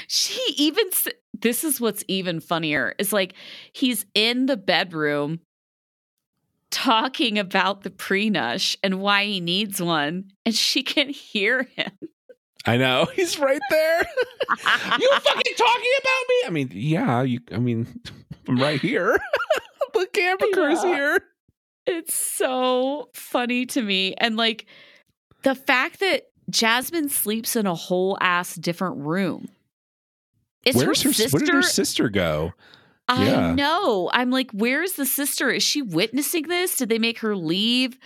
[0.07, 0.89] She even
[1.41, 3.34] this is what's even funnier is like
[3.71, 5.39] he's in the bedroom
[6.71, 11.91] talking about the prenush and why he needs one, and she can hear him.
[12.65, 13.99] I know he's right there.
[14.49, 16.36] you fucking talking about me?
[16.45, 17.21] I mean, yeah.
[17.21, 17.39] You.
[17.52, 17.88] I mean,
[18.47, 19.19] I'm right here.
[19.93, 20.93] the camera crew's yeah.
[20.93, 21.21] here.
[21.86, 24.13] It's so funny to me.
[24.15, 24.67] And like
[25.43, 29.49] the fact that Jasmine sleeps in a whole ass different room.
[30.65, 31.37] Is Where's her, sister?
[31.37, 32.53] Where did her sister go?
[33.07, 33.55] I yeah.
[33.55, 34.09] know.
[34.13, 35.49] I'm like, where's the sister?
[35.49, 36.75] Is she witnessing this?
[36.75, 37.97] Did they make her leave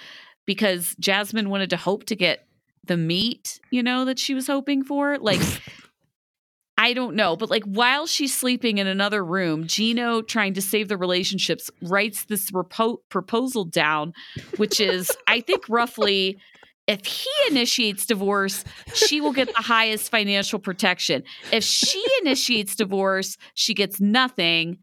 [0.45, 2.47] because Jasmine wanted to hope to get
[2.85, 5.17] the meat, you know, that she was hoping for?
[5.17, 5.41] Like,
[6.77, 10.87] I don't know, but like while she's sleeping in another room, Gino, trying to save
[10.87, 14.13] the relationships, writes this repo- proposal down,
[14.57, 16.39] which is, I think, roughly
[16.87, 21.23] if he initiates divorce, she will get the highest financial protection.
[21.51, 24.79] If she initiates divorce, she gets nothing.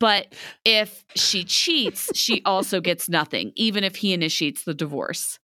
[0.00, 5.38] But if she cheats, she also gets nothing, even if he initiates the divorce.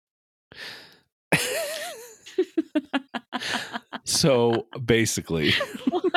[4.04, 5.52] so basically,
[5.90, 6.12] what?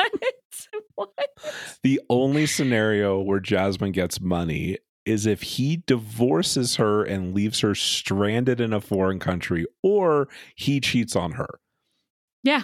[0.94, 1.10] What?
[1.82, 4.76] The only scenario where Jasmine gets money
[5.10, 10.80] is if he divorces her and leaves her stranded in a foreign country or he
[10.80, 11.60] cheats on her.
[12.42, 12.62] Yeah.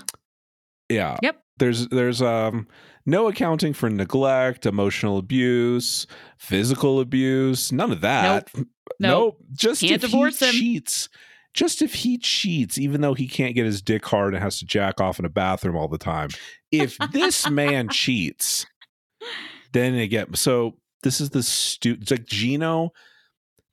[0.89, 1.17] Yeah.
[1.23, 1.43] Yep.
[1.59, 2.69] There's there's um
[3.05, 6.07] no accounting for neglect, emotional abuse,
[6.39, 8.51] physical abuse, none of that.
[8.55, 8.67] Nope.
[8.67, 8.67] Nope.
[8.99, 9.39] nope.
[9.53, 10.53] Just can't if divorce he him.
[10.53, 11.09] cheats.
[11.55, 14.67] Just if he cheats, even though he can't get his dick hard and has to
[14.67, 16.29] jack off in a bathroom all the time.
[16.71, 18.67] If this man cheats,
[19.73, 20.75] then again, so
[21.07, 22.93] this is the stu it's like Gino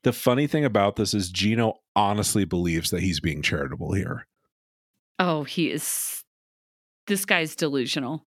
[0.04, 4.26] the funny thing about this is Gino honestly believes that he's being charitable here.
[5.18, 6.22] Oh, he is
[7.06, 8.24] this guy's delusional.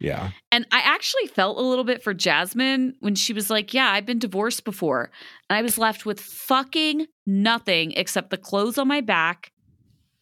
[0.00, 0.30] Yeah.
[0.52, 4.06] And I actually felt a little bit for Jasmine when she was like, Yeah, I've
[4.06, 5.10] been divorced before.
[5.48, 9.50] And I was left with fucking nothing except the clothes on my back.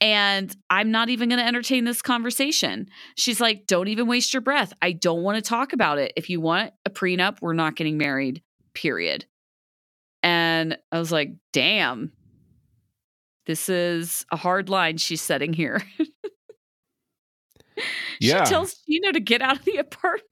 [0.02, 2.88] And I'm not even going to entertain this conversation.
[3.16, 4.72] She's like, Don't even waste your breath.
[4.82, 6.12] I don't want to talk about it.
[6.16, 8.42] If you want a prenup, we're not getting married,
[8.74, 9.26] period.
[10.24, 12.10] And I was like, Damn,
[13.46, 15.80] this is a hard line she's setting here.
[18.20, 18.42] yeah.
[18.44, 20.26] She tells Gino to get out of the apartment.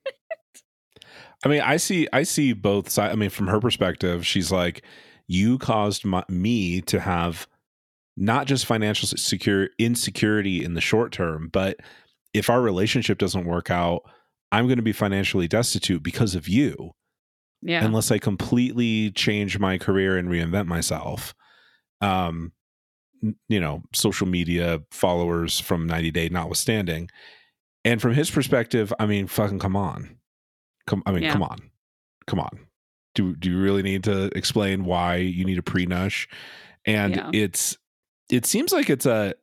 [1.45, 3.13] I mean, I see I see both sides.
[3.13, 4.83] I mean, from her perspective, she's like,
[5.29, 7.47] you caused my, me to have
[8.17, 11.79] not just financial secure insecurity in the short term, but
[12.35, 14.03] if our relationship doesn't work out,
[14.53, 16.93] I'm going to be financially destitute because of you.
[17.63, 17.85] Yeah.
[17.85, 21.35] Unless I completely change my career and reinvent myself.
[22.01, 22.53] Um,
[23.49, 27.11] you know, social media followers from 90 Day notwithstanding.
[27.85, 30.17] And from his perspective, I mean, fucking come on.
[30.87, 31.33] Come I mean, yeah.
[31.33, 31.59] come on.
[32.27, 32.67] Come on.
[33.15, 36.29] Do do you really need to explain why you need a pre-nush?
[36.87, 37.31] And yeah.
[37.33, 37.77] it's
[38.31, 39.35] it seems like it's a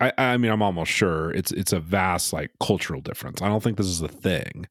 [0.00, 3.40] I, I mean, I'm almost sure it's it's a vast like cultural difference.
[3.42, 4.66] I don't think this is a thing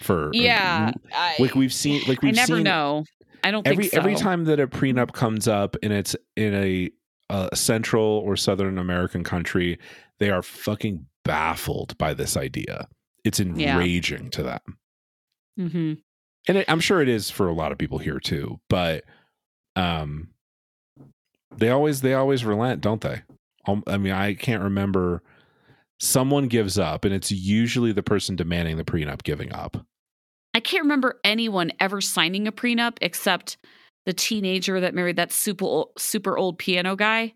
[0.00, 0.92] for yeah.
[1.38, 3.04] Like, we've seen, like we've I never seen, know.
[3.42, 3.98] I don't every think so.
[3.98, 6.90] every time that a prenup comes up and it's in a,
[7.30, 9.78] a central or southern American country,
[10.18, 12.88] they are fucking baffled by this idea.
[13.24, 14.30] It's enraging yeah.
[14.30, 14.60] to them.
[15.58, 15.92] Mm-hmm.
[16.48, 19.04] And it, I'm sure it is for a lot of people here too, but
[19.76, 20.28] um,
[21.58, 23.22] they always they always relent, don't they?
[23.66, 25.22] Um, I mean, I can't remember.
[26.00, 29.76] Someone gives up, and it's usually the person demanding the prenup giving up.
[30.54, 33.56] I can't remember anyone ever signing a prenup except
[34.06, 37.34] the teenager that married that super old, super old piano guy.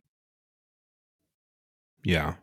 [2.04, 2.35] Yeah.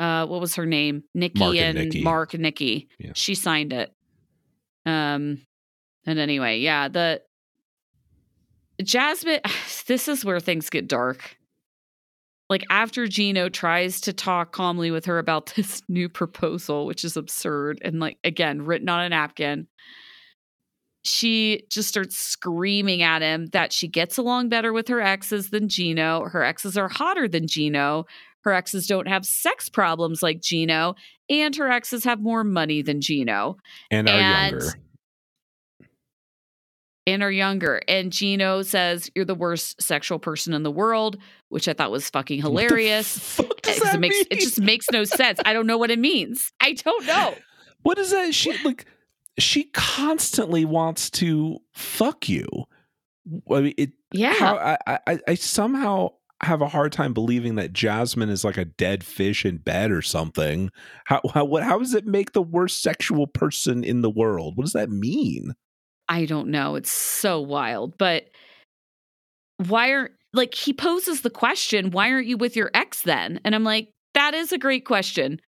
[0.00, 1.04] Uh, what was her name?
[1.14, 2.02] Nikki Mark and, and Nikki.
[2.02, 2.88] Mark and Nikki.
[2.98, 3.12] Yeah.
[3.14, 3.92] She signed it.
[4.86, 5.42] Um,
[6.06, 7.22] and anyway, yeah, the
[8.82, 9.40] Jasmine.
[9.86, 11.36] This is where things get dark.
[12.48, 17.18] Like after Gino tries to talk calmly with her about this new proposal, which is
[17.18, 19.66] absurd and like again written on a napkin,
[21.04, 25.68] she just starts screaming at him that she gets along better with her exes than
[25.68, 26.24] Gino.
[26.24, 28.06] Her exes are hotter than Gino.
[28.42, 30.94] Her exes don't have sex problems like Gino,
[31.28, 33.56] and her exes have more money than Gino.
[33.90, 34.74] And are and, younger.
[37.06, 37.82] And are younger.
[37.86, 42.08] And Gino says, You're the worst sexual person in the world, which I thought was
[42.08, 43.38] fucking hilarious.
[43.38, 44.24] it makes mean?
[44.30, 45.38] it just makes no sense.
[45.44, 46.50] I don't know what it means.
[46.60, 47.34] I don't know.
[47.82, 48.34] What is that?
[48.34, 48.86] She like
[49.38, 52.46] she constantly wants to fuck you.
[53.50, 53.92] I mean, it.
[54.12, 54.34] Yeah.
[54.34, 56.10] How, I, I I somehow
[56.42, 60.02] have a hard time believing that Jasmine is like a dead fish in bed or
[60.02, 60.70] something.
[61.04, 64.56] How how what how does it make the worst sexual person in the world?
[64.56, 65.54] What does that mean?
[66.08, 66.74] I don't know.
[66.74, 67.96] It's so wild.
[67.98, 68.24] But
[69.68, 73.40] why are like he poses the question, why aren't you with your ex then?
[73.44, 75.40] And I'm like, that is a great question.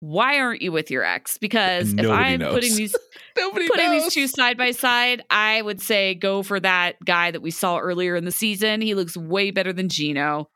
[0.00, 1.38] Why aren't you with your ex?
[1.38, 2.54] Because if I'm knows.
[2.54, 2.94] putting these
[3.38, 4.04] Nobody putting knows.
[4.04, 7.78] these two side by side, I would say go for that guy that we saw
[7.78, 8.80] earlier in the season.
[8.80, 10.48] He looks way better than Gino.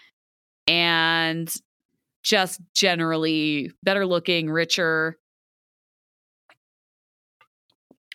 [0.66, 1.49] And
[2.25, 5.16] just generally better looking, richer.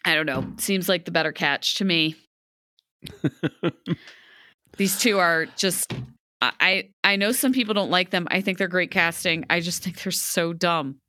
[0.03, 0.45] I don't know.
[0.57, 2.15] Seems like the better catch to me.
[4.77, 5.93] These two are just
[6.41, 8.27] I I know some people don't like them.
[8.31, 9.45] I think they're great casting.
[9.49, 10.99] I just think they're so dumb.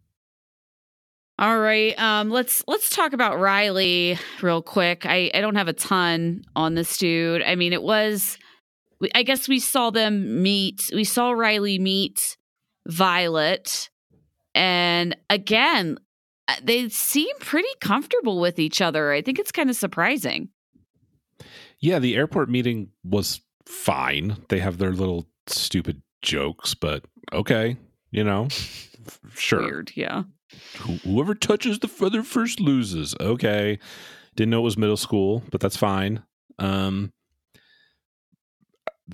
[1.38, 5.06] All right, um, let's let's talk about Riley real quick.
[5.06, 7.42] I I don't have a ton on this dude.
[7.42, 8.38] I mean, it was,
[9.14, 10.90] I guess we saw them meet.
[10.92, 12.36] We saw Riley meet
[12.86, 13.88] Violet,
[14.54, 15.98] and again,
[16.62, 19.12] they seem pretty comfortable with each other.
[19.12, 20.48] I think it's kind of surprising.
[21.80, 24.36] Yeah, the airport meeting was fine.
[24.48, 27.76] They have their little stupid jokes, but okay,
[28.10, 28.48] you know,
[29.34, 29.62] sure.
[29.62, 30.24] Weird, yeah.
[31.04, 33.14] Whoever touches the feather first loses.
[33.20, 33.78] Okay.
[34.36, 36.22] Didn't know it was middle school, but that's fine.
[36.58, 37.12] Um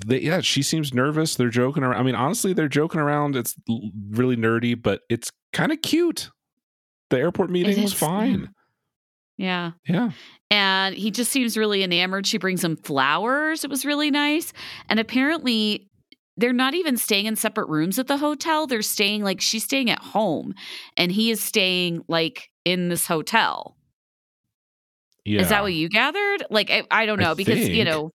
[0.07, 1.35] they, yeah, she seems nervous.
[1.35, 1.99] They're joking around.
[1.99, 3.35] I mean, honestly, they're joking around.
[3.35, 3.57] It's
[4.11, 6.31] really nerdy, but it's kind of cute.
[7.11, 8.51] The airport meeting was fine.
[9.37, 9.73] Yeah.
[9.87, 10.11] Yeah.
[10.51, 12.27] And he just seems really enamored.
[12.27, 13.65] She brings him flowers.
[13.65, 14.53] It was really nice.
[14.89, 15.89] And apparently,
[16.37, 18.67] they're not even staying in separate rooms at the hotel.
[18.67, 20.55] They're staying like she's staying at home
[20.97, 23.77] and he is staying like in this hotel.
[25.25, 25.41] Yeah.
[25.43, 26.45] Is that what you gathered?
[26.51, 28.13] Like, I, I don't know I because you know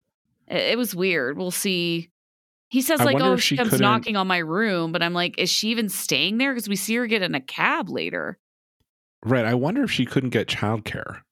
[0.49, 1.39] it, it was weird.
[1.39, 2.11] We'll see.
[2.71, 5.15] He says I like, "Oh, she she comes couldn't- knocking on my room," but I'm
[5.15, 8.37] like, "Is she even staying there?" Because we see her get in a cab later.
[9.25, 9.45] Right.
[9.45, 11.23] I wonder if she couldn't get childcare.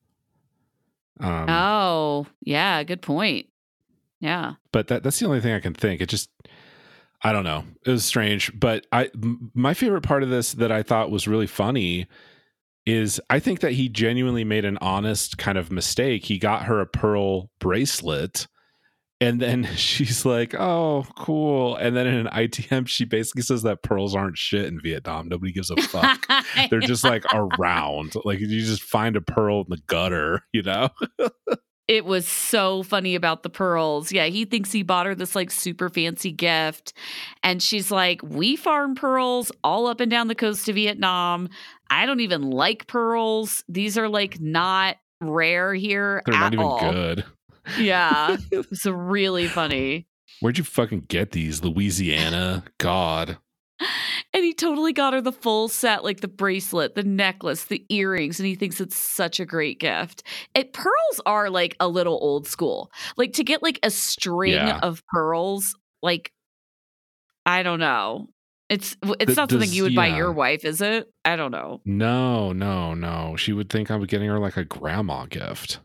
[1.21, 3.47] Um, oh, yeah, good point.
[4.21, 6.01] Yeah, but that that's the only thing I can think.
[6.01, 6.31] It just
[7.23, 7.65] I don't know.
[7.85, 11.29] It was strange, but I m- my favorite part of this that I thought was
[11.29, 12.07] really funny
[12.87, 16.25] is I think that he genuinely made an honest kind of mistake.
[16.27, 18.47] He got her a pearl bracelet
[19.21, 23.83] and then she's like, "Oh, cool." And then in an ITM she basically says that
[23.83, 25.29] pearls aren't shit in Vietnam.
[25.29, 26.27] Nobody gives a fuck.
[26.71, 28.15] They're just like around.
[28.25, 30.91] Like you just find a pearl in the gutter, you know?
[31.89, 34.13] it was so funny about the pearls.
[34.13, 36.93] Yeah, he thinks he bought her this like super fancy gift.
[37.43, 41.49] And she's like, We farm pearls all up and down the coast of Vietnam.
[41.89, 43.63] I don't even like pearls.
[43.69, 46.93] These are like not rare here They're at not even all.
[46.93, 47.25] good.
[47.79, 50.07] Yeah, it was really funny.
[50.41, 51.63] Where'd you fucking get these?
[51.65, 52.65] Louisiana?
[52.79, 53.39] God.
[54.33, 58.39] And he totally got her the full set, like the bracelet, the necklace, the earrings,
[58.39, 60.23] and he thinks it's such a great gift.
[60.55, 62.91] It pearls are like a little old school.
[63.17, 64.79] Like to get like a string Yeah.
[64.83, 66.33] of pearls, like
[67.47, 68.29] I don't know.
[68.69, 71.09] It's it's Th- not something does- you would buy your wife, is it?
[71.25, 71.81] I don't know.
[71.85, 73.37] No, no, no.
[73.37, 75.79] She would think I was getting her like a grandma gift.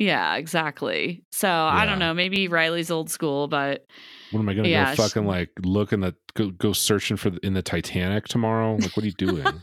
[0.00, 1.22] Yeah, exactly.
[1.30, 2.14] So I don't know.
[2.14, 3.84] Maybe Riley's old school, but
[4.30, 7.18] What am I gonna Yeah, go she- fucking like look in the go, go searching
[7.18, 8.76] for the, in the Titanic tomorrow?
[8.76, 9.44] Like, what are you doing?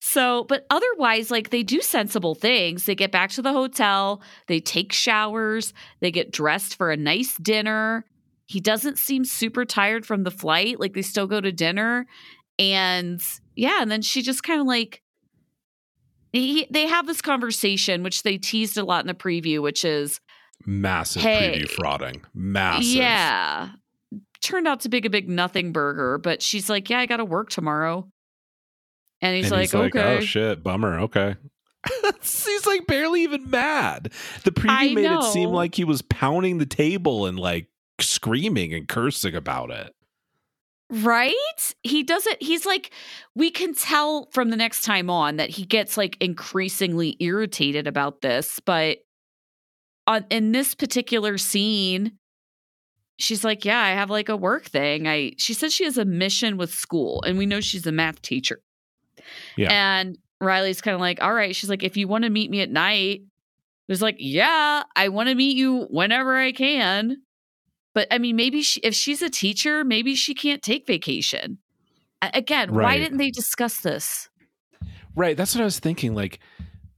[0.00, 2.84] so, but otherwise, like they do sensible things.
[2.86, 7.36] They get back to the hotel, they take showers, they get dressed for a nice
[7.36, 8.04] dinner.
[8.46, 10.80] He doesn't seem super tired from the flight.
[10.80, 12.06] Like they still go to dinner.
[12.58, 13.22] And
[13.54, 15.01] yeah, and then she just kind of like,
[16.32, 20.20] he, they have this conversation, which they teased a lot in the preview, which is,
[20.64, 21.64] Massive Hey.
[21.64, 22.22] preview frauding.
[22.34, 22.84] Massive.
[22.84, 23.70] yeah,
[24.40, 26.18] turned out to be a big nothing burger.
[26.18, 28.08] But she's like, yeah, I got to work tomorrow.
[29.20, 30.16] And he's and like, he's like, oh, okay.
[30.18, 31.00] oh shit, bummer.
[31.00, 31.36] Okay.
[32.22, 34.12] he's like barely even mad.
[34.44, 37.68] The preview I made it seem like he was pounding the table and like
[38.00, 39.94] screaming and cursing about it.
[40.92, 41.74] Right?
[41.82, 42.90] He doesn't, he's like,
[43.34, 48.20] we can tell from the next time on that he gets like increasingly irritated about
[48.20, 48.60] this.
[48.60, 48.98] But
[50.06, 52.18] on, in this particular scene,
[53.18, 55.08] she's like, Yeah, I have like a work thing.
[55.08, 58.20] I, she says she has a mission with school, and we know she's a math
[58.20, 58.60] teacher.
[59.56, 59.70] Yeah.
[59.70, 61.56] And Riley's kind of like, All right.
[61.56, 63.22] She's like, If you want to meet me at night,
[63.86, 67.16] there's like, Yeah, I want to meet you whenever I can.
[67.94, 71.58] But I mean, maybe she, if she's a teacher, maybe she can't take vacation.
[72.34, 74.28] Again, why didn't they discuss this?
[75.14, 75.36] Right.
[75.36, 76.14] That's what I was thinking.
[76.14, 76.38] Like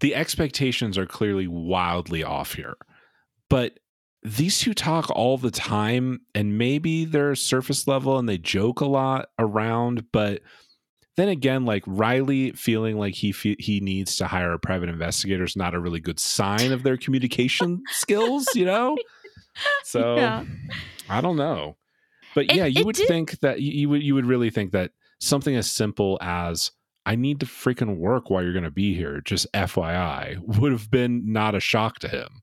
[0.01, 2.76] the expectations are clearly wildly off here.
[3.49, 3.78] But
[4.22, 8.86] these two talk all the time, and maybe they're surface level and they joke a
[8.86, 10.11] lot around.
[10.12, 10.42] But
[11.16, 15.45] then again, like Riley feeling like he fe- he needs to hire a private investigator
[15.45, 18.97] is not a really good sign of their communication skills, you know.
[19.85, 20.45] So Yeah.
[21.09, 21.77] I don't know,
[22.35, 24.73] but It- yeah, you would did- think that you, you would you would really think
[24.73, 26.71] that something as simple as
[27.07, 30.91] I need to freaking work while you're going to be here, just FYI, would have
[30.91, 32.43] been not a shock to him.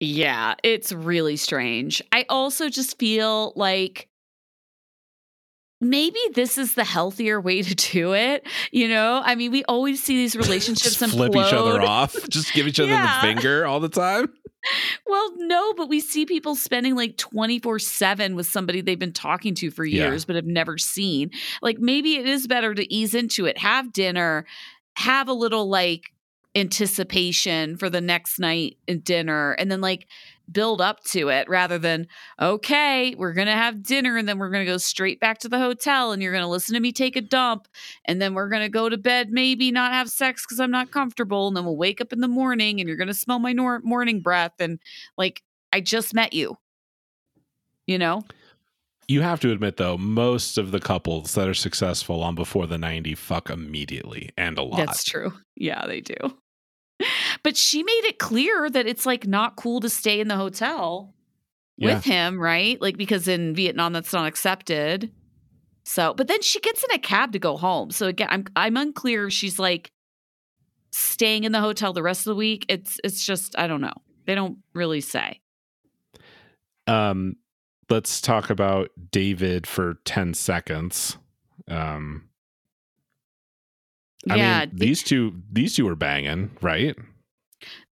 [0.00, 2.02] Yeah, it's really strange.
[2.12, 4.08] I also just feel like
[5.80, 8.46] maybe this is the healthier way to do it.
[8.72, 12.52] You know, I mean, we always see these relationships just flip each other off, just
[12.54, 13.20] give each other Yeah.
[13.20, 14.32] the finger all the time.
[15.06, 19.54] Well, no, but we see people spending like 24 7 with somebody they've been talking
[19.56, 20.04] to for Yeah.
[20.06, 21.30] years but have never seen.
[21.62, 24.46] Like maybe it is better to ease into it, have dinner,
[24.96, 26.12] have a little like
[26.54, 30.06] anticipation for the next night at dinner, and then like
[30.50, 32.06] build up to it rather than,
[32.40, 35.48] okay, we're going to have dinner and then we're going to go straight back to
[35.48, 37.68] the hotel and you're going to listen to me take a dump
[38.04, 40.90] and then we're going to go to bed, maybe not have sex because I'm not
[40.90, 41.48] comfortable.
[41.48, 43.80] And then we'll wake up in the morning and you're going to smell my nor-
[43.80, 44.54] morning breath.
[44.58, 44.78] And
[45.16, 45.42] like,
[45.72, 46.56] I just met you,
[47.86, 48.24] you know?
[49.10, 52.76] You have to admit, though, most of the couples that are successful on Before the
[52.76, 54.76] 90 fuck immediately and a lot.
[54.76, 55.32] That's true.
[55.56, 56.14] Yeah, they do.
[57.44, 61.14] But she made it clear that it's like not cool to stay in the hotel
[61.76, 61.94] Yeah.
[61.94, 62.80] with him, right?
[62.80, 65.12] Like because in Vietnam that's not accepted.
[65.84, 67.90] So, but then she gets in a cab to go home.
[67.90, 69.90] So again, I'm I'm unclear if she's like
[70.92, 72.66] staying in the hotel the rest of the week.
[72.68, 73.94] It's it's just I don't know.
[74.26, 75.40] They don't really say.
[76.86, 77.36] um
[77.90, 81.16] let's talk about david for 10 seconds
[81.68, 82.27] um
[84.28, 86.96] I yeah, mean, these two these two are banging, right?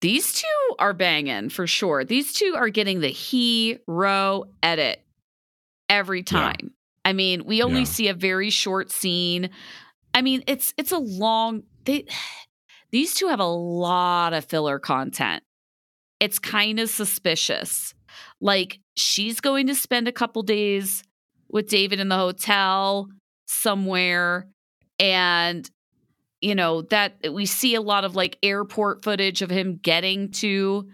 [0.00, 2.04] These two are banging for sure.
[2.04, 5.00] These two are getting the hero edit
[5.88, 6.56] every time.
[6.60, 6.68] Yeah.
[7.04, 7.86] I mean, we only yeah.
[7.86, 9.50] see a very short scene.
[10.14, 12.06] I mean, it's it's a long they
[12.90, 15.42] these two have a lot of filler content.
[16.20, 17.94] It's kind of suspicious.
[18.40, 21.02] Like she's going to spend a couple days
[21.48, 23.08] with David in the hotel
[23.46, 24.48] somewhere
[24.98, 25.68] and
[26.42, 30.88] you know that we see a lot of like airport footage of him getting to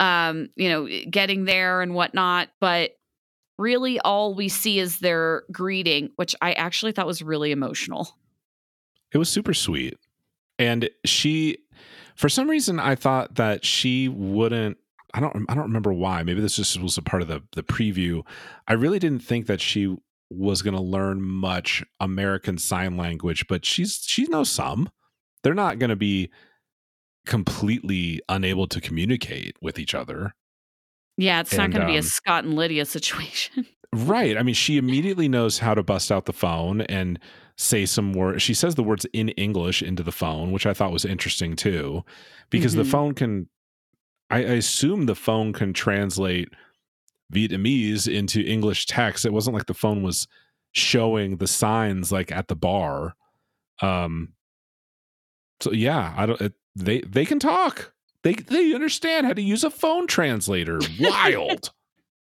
[0.00, 2.92] um you know getting there and whatnot but
[3.58, 8.16] really all we see is their greeting which i actually thought was really emotional.
[9.12, 9.98] It was super sweet.
[10.58, 11.58] And she
[12.16, 14.78] for some reason i thought that she wouldn't
[15.14, 17.62] i don't i don't remember why maybe this just was a part of the the
[17.62, 18.22] preview.
[18.66, 19.96] I really didn't think that she
[20.30, 24.88] was going to learn much American Sign Language, but she's she knows some.
[25.42, 26.30] They're not going to be
[27.26, 30.34] completely unable to communicate with each other.
[31.16, 33.66] Yeah, it's and, not going to um, be a Scott and Lydia situation.
[33.92, 34.36] right.
[34.36, 37.18] I mean, she immediately knows how to bust out the phone and
[37.58, 38.42] say some words.
[38.42, 42.04] She says the words in English into the phone, which I thought was interesting too,
[42.48, 42.82] because mm-hmm.
[42.82, 43.48] the phone can.
[44.30, 46.50] I, I assume the phone can translate
[47.30, 49.24] Vietnamese into English text.
[49.24, 50.26] It wasn't like the phone was
[50.72, 53.14] showing the signs like at the bar.
[53.80, 54.34] Um.
[55.60, 56.40] So yeah, I don't.
[56.40, 57.92] It, they they can talk.
[58.22, 60.80] They they understand how to use a phone translator.
[60.98, 61.70] Wild.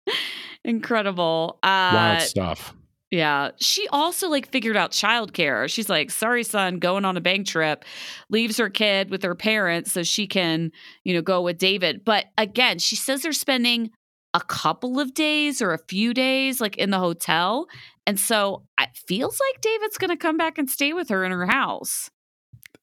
[0.65, 1.59] Incredible.
[1.63, 2.75] Uh, Wild stuff.
[3.13, 3.51] Yeah.
[3.61, 5.69] She also like figured out childcare.
[5.69, 7.85] She's like, sorry, son, going on a bank trip,
[8.31, 10.73] leaves her kid with her parents so she can,
[11.05, 12.07] you know, go with David.
[12.07, 13.91] But again, she says they're spending
[14.35, 17.67] a couple of days or a few days like in the hotel.
[18.07, 21.33] And so it feels like David's going to come back and stay with her in
[21.33, 22.11] her house.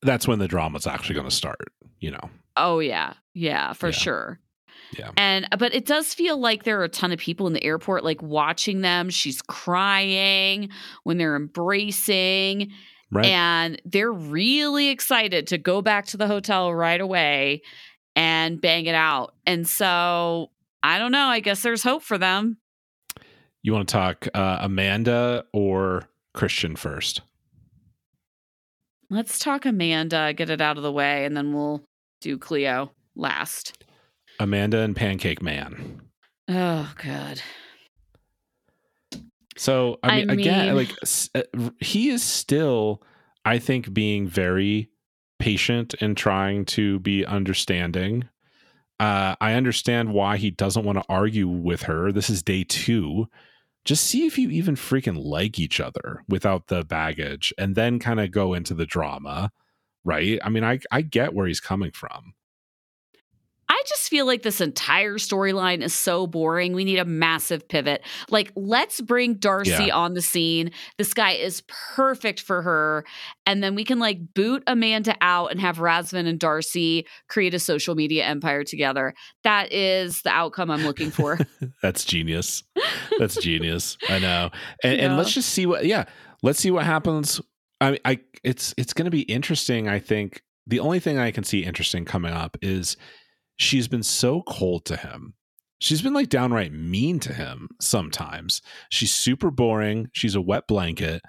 [0.01, 2.29] That's when the drama's actually going to start, you know.
[2.55, 3.13] Oh yeah.
[3.33, 3.93] Yeah, for yeah.
[3.93, 4.39] sure.
[4.97, 5.11] Yeah.
[5.17, 7.63] And uh, but it does feel like there are a ton of people in the
[7.63, 9.09] airport like watching them.
[9.09, 10.69] She's crying
[11.03, 12.71] when they're embracing.
[13.11, 13.25] Right.
[13.25, 17.63] And they're really excited to go back to the hotel right away
[18.15, 19.33] and bang it out.
[19.45, 21.27] And so I don't know.
[21.27, 22.57] I guess there's hope for them.
[23.61, 27.21] You want to talk uh, Amanda or Christian first?
[29.09, 31.83] Let's talk Amanda, get it out of the way, and then we'll
[32.21, 33.83] do Cleo last.
[34.39, 36.01] Amanda and Pancake Man.
[36.47, 37.41] Oh, God.
[39.57, 40.95] So, I mean, I mean again, like
[41.35, 41.41] uh,
[41.81, 43.03] he is still,
[43.43, 44.89] I think, being very
[45.37, 48.29] patient and trying to be understanding
[48.99, 52.11] uh, I understand why he doesn't want to argue with her.
[52.11, 53.27] This is day two.
[53.85, 58.19] Just see if you even freaking like each other without the baggage and then kind
[58.19, 59.51] of go into the drama,
[60.03, 60.37] right?
[60.43, 62.33] I mean, I, I get where he's coming from.
[63.79, 66.73] I just feel like this entire storyline is so boring.
[66.73, 68.03] We need a massive pivot.
[68.29, 69.95] Like, let's bring Darcy yeah.
[69.95, 70.71] on the scene.
[70.97, 71.63] This guy is
[71.95, 73.05] perfect for her.
[73.45, 77.59] And then we can like boot Amanda out and have Razvan and Darcy create a
[77.59, 79.13] social media empire together.
[79.45, 81.39] That is the outcome I'm looking for.
[81.81, 82.63] That's genius.
[83.17, 83.97] That's genius.
[84.09, 84.49] I know.
[84.83, 85.05] And, yeah.
[85.05, 86.05] and let's just see what, yeah,
[86.41, 87.41] let's see what happens.
[87.81, 89.87] I, I, it's, it's going to be interesting.
[89.87, 92.95] I think the only thing I can see interesting coming up is
[93.59, 95.35] she's been so cold to him.
[95.79, 98.61] She's been like downright mean to him sometimes.
[98.89, 100.09] She's super boring.
[100.11, 101.21] She's a wet blanket.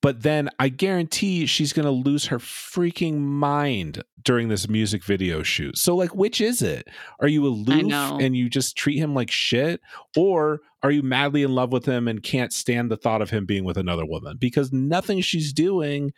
[0.00, 5.44] But then I guarantee she's going to lose her freaking mind during this music video
[5.44, 5.78] shoot.
[5.78, 6.88] So, like, which is it?
[7.20, 9.80] Are you aloof and you just treat him like shit?
[10.16, 13.46] Or are you madly in love with him and can't stand the thought of him
[13.46, 14.38] being with another woman?
[14.38, 16.12] Because nothing she's doing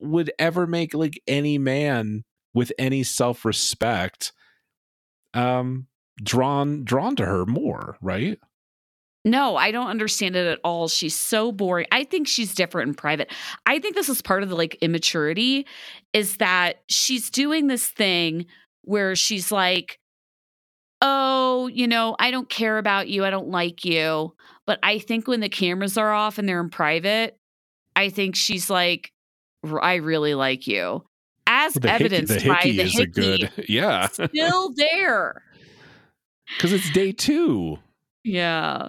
[0.00, 4.32] would ever make like any man with any self-respect
[5.34, 5.86] um
[6.22, 8.38] drawn drawn to her more right
[9.24, 10.88] no, I don't understand it at all.
[10.88, 11.86] She's so boring.
[11.92, 13.30] I think she's different in private.
[13.66, 15.66] I think this is part of the like immaturity
[16.12, 18.46] is that she's doing this thing
[18.82, 20.00] where she's like,
[21.00, 23.24] "Oh, you know, I don't care about you.
[23.24, 24.34] I don't like you."
[24.66, 27.38] But I think when the cameras are off and they're in private,
[27.94, 29.12] I think she's like,
[29.64, 31.04] "I really like you."
[31.66, 35.42] As the evidenced hickey, the hickey by the hickey, good, yeah, still there.
[36.56, 37.78] Because it's day two.
[38.24, 38.88] Yeah,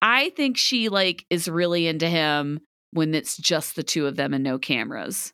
[0.00, 2.60] I think she like is really into him
[2.92, 5.32] when it's just the two of them and no cameras.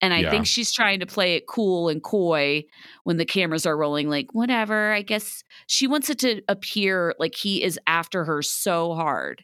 [0.00, 0.30] And I yeah.
[0.30, 2.64] think she's trying to play it cool and coy
[3.02, 4.92] when the cameras are rolling, like, whatever.
[4.92, 9.42] I guess she wants it to appear like he is after her so hard.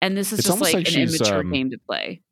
[0.00, 2.22] And this is it's just like, like an immature um, game to play.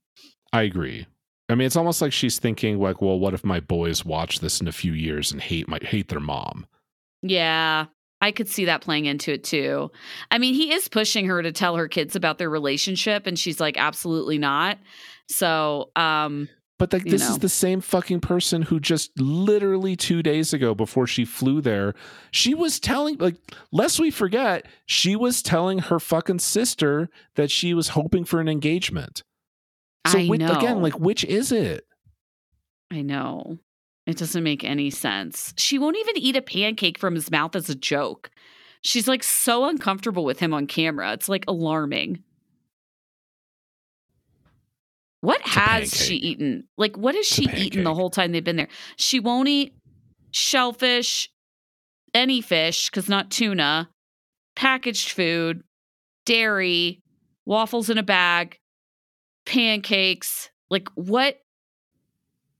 [0.54, 1.06] I agree
[1.50, 4.60] I mean, it's almost like she's thinking like, well, what if my boys watch this
[4.60, 6.66] in a few years and hate my hate their mom?
[7.22, 7.86] Yeah.
[8.22, 9.90] I could see that playing into it too.
[10.30, 13.58] I mean, he is pushing her to tell her kids about their relationship and she's
[13.60, 14.78] like absolutely not.
[15.28, 16.48] So, um
[16.78, 17.30] but like this know.
[17.30, 21.94] is the same fucking person who just literally 2 days ago before she flew there,
[22.30, 23.36] she was telling like
[23.72, 28.48] lest we forget, she was telling her fucking sister that she was hoping for an
[28.48, 29.22] engagement.
[30.06, 30.52] So I which, know.
[30.52, 31.86] again, like which is it?
[32.90, 33.58] I know.
[34.06, 35.54] It doesn't make any sense.
[35.56, 38.30] She won't even eat a pancake from his mouth as a joke.
[38.82, 41.12] She's like so uncomfortable with him on camera.
[41.12, 42.22] It's like alarming.
[45.20, 46.66] What It's has she eaten?
[46.78, 48.68] Like, what has It's she eaten the whole time they've been there?
[48.96, 49.74] She won't eat
[50.32, 51.30] shellfish,
[52.14, 53.90] any fish, because not tuna,
[54.56, 55.62] packaged food,
[56.24, 57.02] dairy,
[57.44, 58.59] waffles in a bag,
[59.46, 60.50] pancakes.
[60.70, 61.38] Like, what?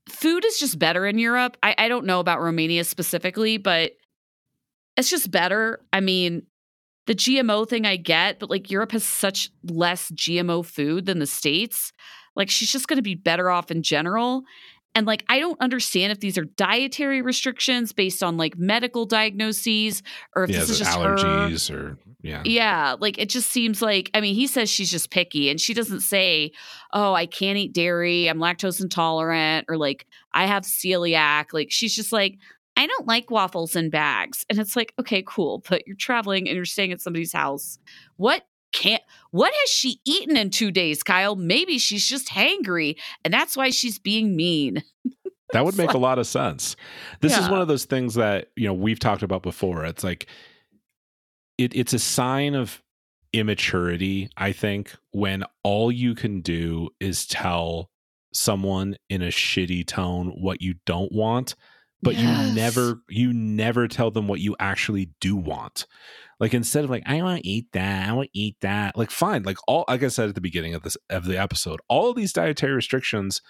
[0.09, 1.57] Food is just better in Europe.
[1.63, 3.93] I, I don't know about Romania specifically, but
[4.97, 5.79] it's just better.
[5.93, 6.43] I mean,
[7.07, 11.25] the GMO thing I get, but like Europe has such less GMO food than the
[11.25, 11.91] States.
[12.35, 14.43] Like she's just going to be better off in general.
[14.93, 20.03] And like, I don't understand if these are dietary restrictions based on like medical diagnoses
[20.35, 21.15] or if Yeah, this is just her.
[21.15, 22.43] allergies or yeah.
[22.45, 25.73] Yeah, like it just seems like I mean, he says she's just picky and she
[25.73, 26.51] doesn't say,
[26.93, 31.45] "Oh, I can't eat dairy, I'm lactose intolerant," or like I have celiac.
[31.51, 32.37] Like she's just like,
[32.77, 36.55] "I don't like waffles in bags." And it's like, "Okay, cool, but you're traveling and
[36.55, 37.79] you're staying at somebody's house.
[38.17, 39.01] What can't
[39.31, 41.35] what has she eaten in 2 days, Kyle?
[41.35, 44.83] Maybe she's just hangry and that's why she's being mean."
[45.53, 46.77] That would make a lot of sense.
[47.19, 49.83] This is one of those things that, you know, we've talked about before.
[49.83, 50.27] It's like
[51.57, 52.81] it, it's a sign of
[53.33, 57.89] immaturity, I think, when all you can do is tell
[58.33, 61.55] someone in a shitty tone what you don't want,
[62.01, 62.23] but Yes.
[62.49, 65.85] you never you never tell them what you actually do want.
[66.41, 68.97] Like instead of like, I want to eat that, I want to eat that.
[68.97, 69.43] Like, fine.
[69.43, 72.15] Like all like I said at the beginning of this of the episode, all of
[72.15, 73.41] these dietary restrictions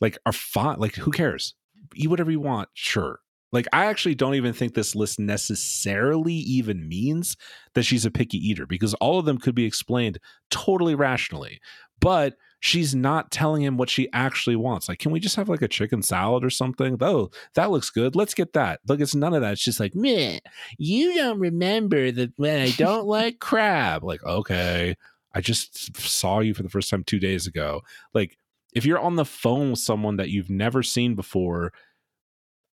[0.00, 0.80] like are fine.
[0.80, 1.54] Like, who cares?
[1.94, 3.20] Eat whatever you want, sure.
[3.52, 7.36] Like, I actually don't even think this list necessarily even means
[7.74, 10.18] that she's a picky eater because all of them could be explained
[10.50, 11.60] totally rationally.
[12.00, 14.88] But she's not telling him what she actually wants.
[14.88, 16.96] Like, can we just have like a chicken salad or something?
[17.00, 18.14] Oh, that looks good.
[18.14, 18.80] Let's get that.
[18.86, 19.52] Like, it's none of that.
[19.52, 20.38] It's just like, meh,
[20.78, 24.04] you don't remember that when I don't like crab.
[24.04, 24.94] Like, okay,
[25.34, 27.80] I just saw you for the first time two days ago.
[28.14, 28.36] Like,
[28.72, 31.72] if you're on the phone with someone that you've never seen before,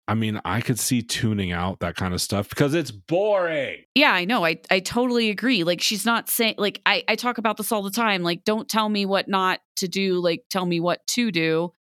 [0.08, 3.84] I mean, I could see tuning out that kind of stuff because it's boring.
[3.95, 4.45] Yeah, I know.
[4.45, 5.64] I I totally agree.
[5.64, 8.22] Like she's not saying like I I talk about this all the time.
[8.22, 11.74] Like don't tell me what not to do, like tell me what to do.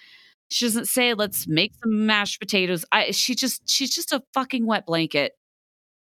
[0.49, 2.85] She doesn't say let's make some mashed potatoes.
[2.91, 5.33] I she just she's just a fucking wet blanket.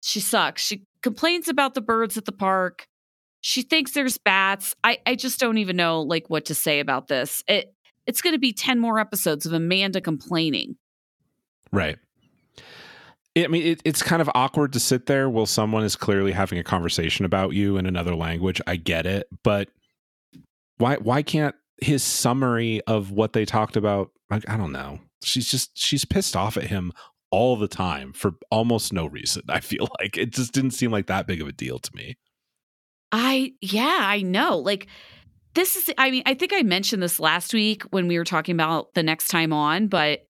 [0.02, 0.62] She sucks.
[0.64, 2.88] She complains about the birds at the park.
[3.42, 4.76] She thinks there's bats.
[4.82, 7.44] I I just don't even know like what to say about this.
[7.50, 7.74] It
[8.06, 10.76] it's going to be 10 more episodes of Amanda complaining.
[11.72, 11.98] Right.
[13.36, 16.60] I mean, it, it's kind of awkward to sit there while someone is clearly having
[16.60, 18.62] a conversation about you in another language.
[18.68, 19.70] I get it, but
[20.78, 24.12] why why can't his summary of what they talked about?
[24.30, 25.00] Like, I don't know.
[25.24, 26.94] She's just she's pissed off at him
[27.32, 29.42] all the time for almost no reason.
[29.50, 32.18] I feel like it just didn't seem like that big of a deal to me.
[33.12, 34.60] I yeah, I know.
[34.60, 34.88] Like
[35.56, 38.54] this is I mean, I think I mentioned this last week when we were talking
[38.54, 40.28] about the next time on, but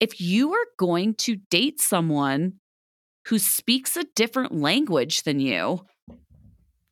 [0.00, 2.54] if you are going to date someone
[3.28, 5.84] who speaks a different language than you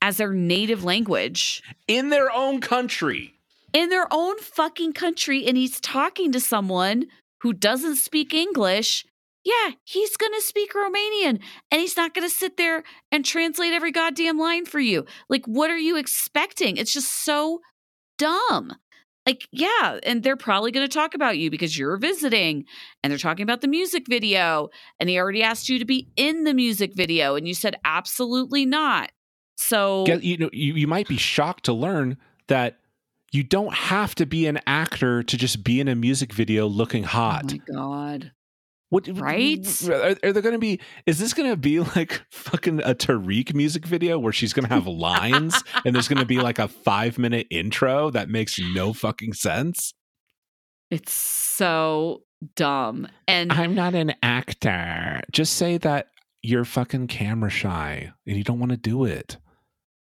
[0.02, 3.34] as their native language In their own country.
[3.72, 7.06] in their own fucking country and he's talking to someone
[7.42, 9.04] who doesn't speak English,
[9.44, 11.40] yeah, he's going to speak Romanian
[11.70, 12.82] and he's not going to sit there
[13.12, 15.04] and translate every goddamn line for you.
[15.28, 16.76] Like, what are you expecting?
[16.78, 17.60] It's just so
[18.18, 18.72] dumb.
[19.26, 22.66] Like, yeah, and they're probably going to talk about you because you're visiting
[23.02, 24.68] and they're talking about the music video
[25.00, 28.66] and he already asked you to be in the music video and you said absolutely
[28.66, 29.10] not.
[29.56, 32.18] So, you know, you, you might be shocked to learn
[32.48, 32.80] that
[33.32, 37.04] you don't have to be an actor to just be in a music video looking
[37.04, 37.52] oh hot.
[37.52, 38.32] my God.
[38.90, 39.88] What Right?
[39.88, 40.80] Are, are there going to be?
[41.06, 44.74] Is this going to be like fucking a Tariq music video where she's going to
[44.74, 48.92] have lines and there's going to be like a five minute intro that makes no
[48.92, 49.94] fucking sense?
[50.90, 52.22] It's so
[52.54, 53.08] dumb.
[53.26, 55.20] And I'm not an actor.
[55.32, 56.08] Just say that
[56.42, 59.38] you're fucking camera shy and you don't want to do it.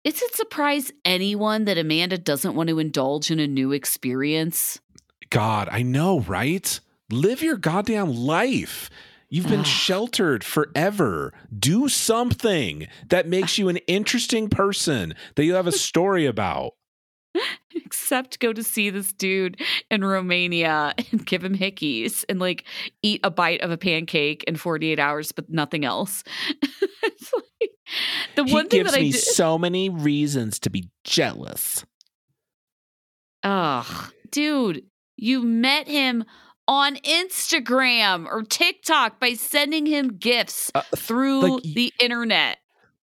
[0.05, 4.79] Does it surprise anyone that Amanda doesn't want to indulge in a new experience?
[5.29, 6.79] God, I know, right?
[7.11, 8.89] Live your goddamn life.
[9.29, 9.63] You've been ah.
[9.63, 11.33] sheltered forever.
[11.57, 16.73] Do something that makes you an interesting person that you have a story about.
[17.75, 22.65] Except go to see this dude in Romania and give him hickeys and like
[23.01, 26.23] eat a bite of a pancake in 48 hours, but nothing else.
[27.61, 27.71] like,
[28.35, 31.85] the one he thing gives that me I so many reasons to be jealous.
[33.43, 34.83] Ugh, dude,
[35.17, 36.25] you met him
[36.69, 42.59] on Instagram or TikTok by sending him gifts uh, through like, the internet.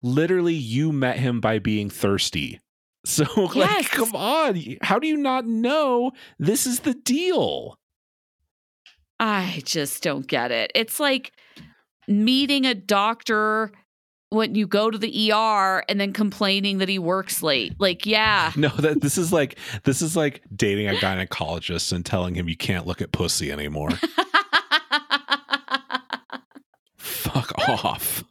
[0.02, 2.60] Literally, you met him by being thirsty.
[3.04, 3.56] So, yes.
[3.56, 4.64] like, come on.
[4.84, 7.80] How do you not know this is the deal?
[9.20, 10.72] I just don't get it.
[10.76, 11.32] It's like
[12.08, 13.72] meeting a doctor
[14.32, 17.76] when you go to the ER and then complaining that he works late.
[17.80, 18.54] Like, yeah.
[18.62, 22.56] No, that this is like this is like dating a gynecologist and telling him you
[22.56, 23.90] can't look at pussy anymore.
[26.98, 28.24] Fuck off.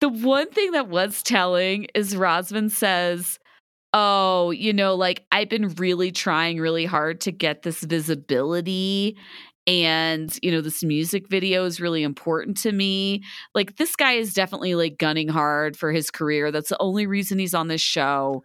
[0.00, 3.38] The one thing that was telling is Ravsman says,
[3.92, 9.16] Oh, you know, like I've been really trying really hard to get this visibility.
[9.66, 13.22] And, you know, this music video is really important to me.
[13.54, 16.50] Like, this guy is definitely like gunning hard for his career.
[16.50, 18.42] That's the only reason he's on this show.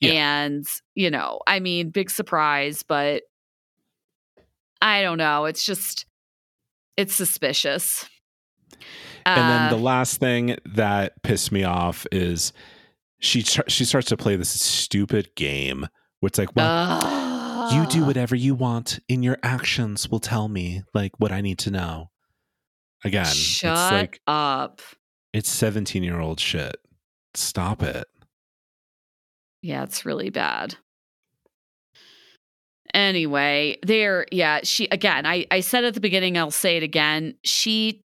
[0.00, 0.44] Yeah.
[0.44, 3.22] And, you know, I mean, big surprise, but
[4.80, 5.46] I don't know.
[5.46, 6.06] It's just,
[6.96, 8.08] it's suspicious.
[9.26, 12.52] And then the uh, last thing that pissed me off is
[13.18, 15.86] she she starts to play this stupid game
[16.20, 17.27] where it's like, well, uh,
[17.72, 18.06] you do ah.
[18.06, 22.10] whatever you want, and your actions will tell me like what I need to know.
[23.04, 24.82] Again, shut it's like, up.
[25.32, 26.76] It's seventeen year old shit.
[27.34, 28.06] Stop it.
[29.62, 30.76] Yeah, it's really bad.
[32.94, 37.34] Anyway, there, yeah, she again, I, I said at the beginning, I'll say it again.
[37.44, 38.02] She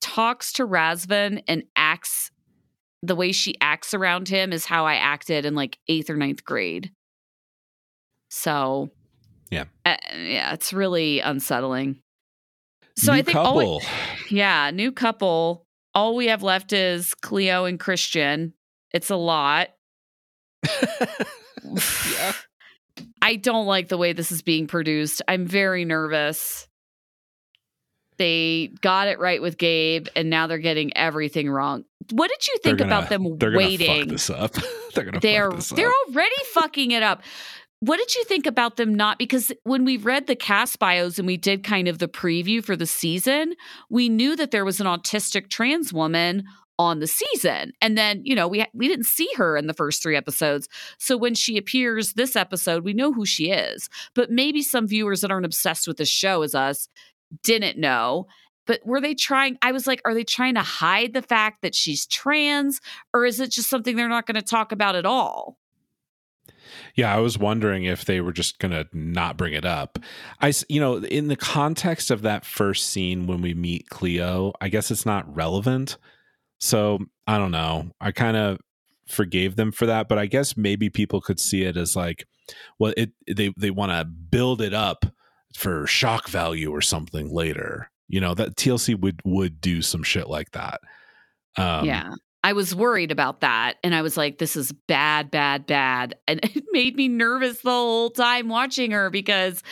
[0.00, 2.30] talks to Ravsman and acts
[3.02, 6.44] the way she acts around him is how I acted in like eighth or ninth
[6.44, 6.90] grade.
[8.34, 8.90] So,
[9.48, 12.00] yeah, uh, yeah, it's really unsettling.
[12.96, 13.78] So new I think, couple.
[13.78, 13.86] We,
[14.38, 15.64] yeah, new couple.
[15.94, 18.52] All we have left is Cleo and Christian.
[18.92, 19.68] It's a lot.
[20.84, 22.32] yeah.
[23.22, 25.22] I don't like the way this is being produced.
[25.28, 26.68] I'm very nervous
[28.16, 31.84] they got it right with Gabe, and now they're getting everything wrong.
[32.10, 34.02] What did you think gonna, about them they're waiting?
[34.02, 34.52] Fuck this up.
[34.94, 35.20] they're gonna.
[35.20, 37.22] They're they're already fucking it up.
[37.86, 39.18] What did you think about them not?
[39.18, 42.76] Because when we read the cast bios and we did kind of the preview for
[42.76, 43.54] the season,
[43.90, 46.44] we knew that there was an autistic trans woman
[46.78, 47.72] on the season.
[47.82, 50.66] And then, you know, we we didn't see her in the first 3 episodes.
[50.98, 53.90] So when she appears this episode, we know who she is.
[54.14, 56.88] But maybe some viewers that aren't obsessed with the show as us
[57.42, 58.28] didn't know.
[58.66, 59.58] But were they trying?
[59.60, 62.80] I was like, are they trying to hide the fact that she's trans,
[63.12, 65.58] or is it just something they're not going to talk about at all?
[66.94, 69.98] Yeah, I was wondering if they were just going to not bring it up.
[70.40, 74.68] I, you know, in the context of that first scene when we meet Cleo, I
[74.68, 75.98] guess it's not relevant.
[76.58, 77.90] So I don't know.
[78.00, 78.58] I kind of
[79.08, 82.26] forgave them for that, but I guess maybe people could see it as like,
[82.78, 85.04] well, it they they want to build it up
[85.56, 87.90] for shock value or something later.
[88.08, 90.80] You know, that TLC would would do some shit like that.
[91.56, 92.12] Um, yeah.
[92.44, 96.40] I was worried about that and I was like this is bad bad bad and
[96.44, 99.62] it made me nervous the whole time watching her because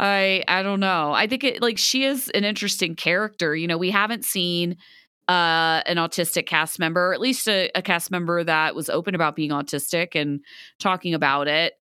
[0.00, 1.12] I I don't know.
[1.12, 3.54] I think it like she is an interesting character.
[3.54, 4.76] You know, we haven't seen
[5.28, 9.14] uh, an autistic cast member, or at least a, a, cast member that was open
[9.14, 10.40] about being autistic and
[10.80, 11.74] talking about it.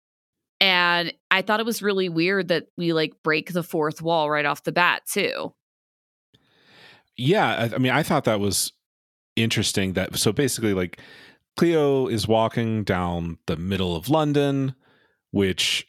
[0.60, 4.46] And I thought it was really weird that we like break the fourth wall right
[4.46, 5.52] off the bat, too.
[7.18, 7.68] Yeah.
[7.70, 8.72] I, I mean, I thought that was
[9.36, 11.00] interesting that so basically, like,
[11.56, 14.74] Cleo is walking down the middle of London,
[15.30, 15.86] which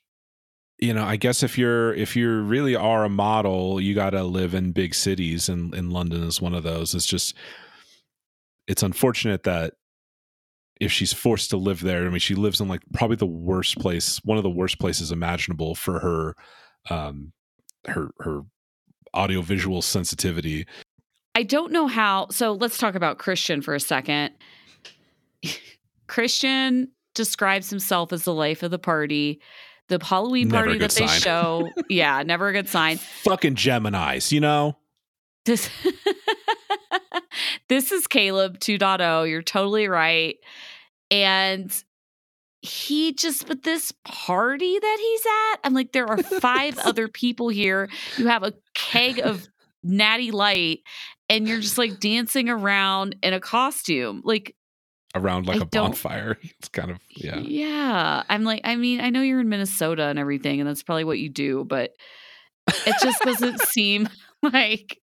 [0.78, 4.26] you know i guess if you're if you really are a model you got to
[4.26, 7.34] live in big cities and in london is one of those it's just
[8.68, 9.72] it's unfortunate that
[10.80, 12.06] if she's forced to live there.
[12.06, 15.12] I mean, she lives in like probably the worst place, one of the worst places
[15.12, 16.36] imaginable for her,
[16.90, 17.32] um,
[17.88, 18.42] her her
[19.14, 20.66] audiovisual sensitivity.
[21.36, 22.28] I don't know how.
[22.32, 24.32] So let's talk about Christian for a second.
[26.08, 29.42] Christian describes himself as the life of the party.
[29.88, 32.98] The Halloween party that they show, yeah, never a good sign.
[32.98, 34.78] Fucking Gemini's, you know.
[35.46, 35.70] This
[37.70, 39.30] this is Caleb 2.0.
[39.30, 40.38] You're totally right.
[41.12, 41.72] And
[42.66, 47.48] he just but this party that he's at i'm like there are five other people
[47.48, 49.48] here you have a keg of
[49.84, 50.80] natty light
[51.30, 54.56] and you're just like dancing around in a costume like
[55.16, 59.10] around like I a bonfire it's kind of yeah yeah i'm like i mean i
[59.10, 61.92] know you're in minnesota and everything and that's probably what you do but
[62.68, 64.10] it just doesn't seem
[64.44, 65.00] like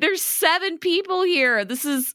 [0.00, 2.14] there's seven people here this is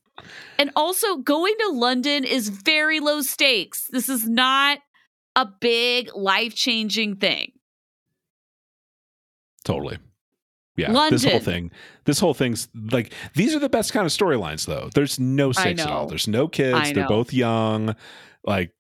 [0.58, 3.88] and also, going to London is very low stakes.
[3.90, 4.80] This is not
[5.36, 7.54] a big life changing thing.
[9.64, 10.00] Totally.
[10.80, 10.92] Yeah.
[10.92, 11.20] London.
[11.20, 11.72] This whole thing,
[12.06, 14.90] this whole thing's like, these are the best kind of storylines, though.
[14.94, 16.08] There's no stakes at all.
[16.08, 16.94] There's no kids.
[16.94, 17.96] They're both young.
[18.44, 18.72] Like,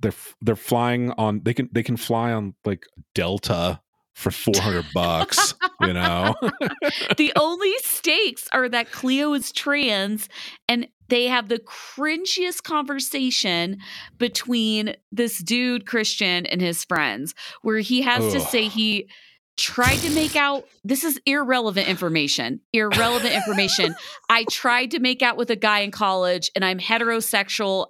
[0.00, 3.80] they're they're flying on they can they can fly on like delta
[4.14, 6.34] for 400 bucks, you know?
[7.16, 10.28] the only stakes are that Cleo is trans
[10.68, 13.78] and they have the cringiest conversation
[14.16, 18.32] between this dude, Christian, and his friends, where he has Ugh.
[18.34, 19.08] to say he
[19.56, 23.94] tried to make out this is irrelevant information irrelevant information
[24.28, 27.86] i tried to make out with a guy in college and i'm heterosexual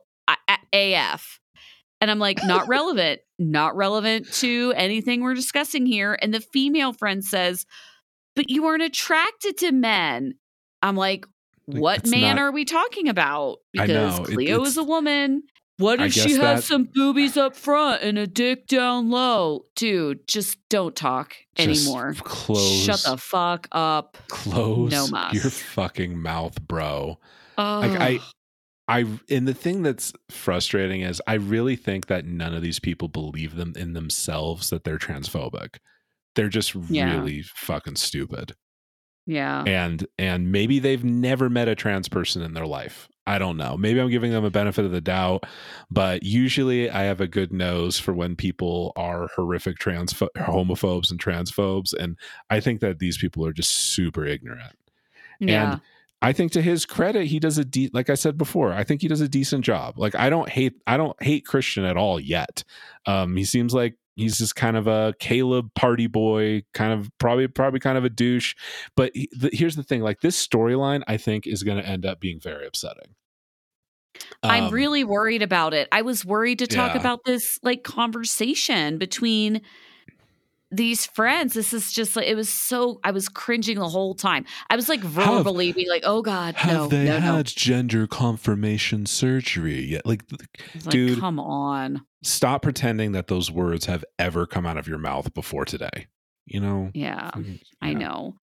[0.72, 1.40] af
[2.04, 6.18] and I'm like, not relevant, not relevant to anything we're discussing here.
[6.20, 7.64] And the female friend says,
[8.36, 10.34] but you weren't attracted to men.
[10.82, 11.24] I'm like,
[11.64, 13.56] what man not, are we talking about?
[13.72, 15.44] Because Cleo is a woman.
[15.78, 19.66] What if she has that, some boobies up front and a dick down low?
[19.74, 22.14] Dude, just don't talk anymore.
[22.20, 22.84] Close.
[22.84, 24.16] Shut the fuck up.
[24.28, 27.18] Close no your fucking mouth, bro.
[27.58, 28.20] Like I
[28.86, 33.08] I and the thing that's frustrating is I really think that none of these people
[33.08, 35.78] believe them in themselves that they're transphobic.
[36.36, 37.16] They're just yeah.
[37.16, 38.54] really fucking stupid.
[39.26, 39.62] Yeah.
[39.66, 43.08] And and maybe they've never met a trans person in their life.
[43.26, 43.76] I don't know.
[43.78, 45.44] Maybe I'm giving them a benefit of the doubt,
[45.90, 51.18] but usually I have a good nose for when people are horrific trans homophobes and
[51.18, 52.18] transphobes and
[52.50, 54.76] I think that these people are just super ignorant.
[55.40, 55.72] Yeah.
[55.72, 55.80] And
[56.20, 58.72] I think to his credit, he does a de- like I said before.
[58.72, 59.98] I think he does a decent job.
[59.98, 62.64] Like I don't hate I don't hate Christian at all yet.
[63.06, 67.48] Um, he seems like he's just kind of a Caleb party boy, kind of probably
[67.48, 68.54] probably kind of a douche.
[68.96, 72.06] But he, the, here's the thing: like this storyline, I think is going to end
[72.06, 73.14] up being very upsetting.
[74.42, 75.88] I'm um, really worried about it.
[75.90, 77.00] I was worried to talk yeah.
[77.00, 79.62] about this like conversation between
[80.76, 84.44] these friends, this is just like it was so I was cringing the whole time.
[84.70, 87.42] I was like verbally have, being like, "Oh God, have no, they no, had no.
[87.44, 94.04] gender confirmation surgery yet?" Like, like, dude, come on, stop pretending that those words have
[94.18, 96.06] ever come out of your mouth before today.
[96.46, 96.90] You know?
[96.92, 97.56] Yeah, yeah.
[97.80, 98.34] I know.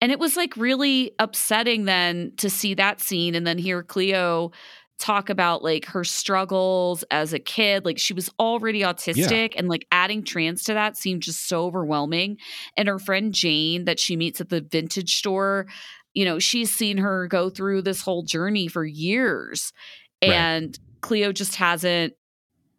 [0.00, 4.52] And it was like really upsetting then to see that scene and then hear Cleo
[5.00, 7.84] talk about like her struggles as a kid.
[7.84, 9.58] Like she was already autistic, yeah.
[9.58, 12.36] and like adding trans to that seemed just so overwhelming.
[12.76, 15.66] And her friend Jane, that she meets at the vintage store,
[16.14, 19.72] you know, she's seen her go through this whole journey for years.
[20.22, 20.32] Right.
[20.32, 22.14] And Cleo just hasn't,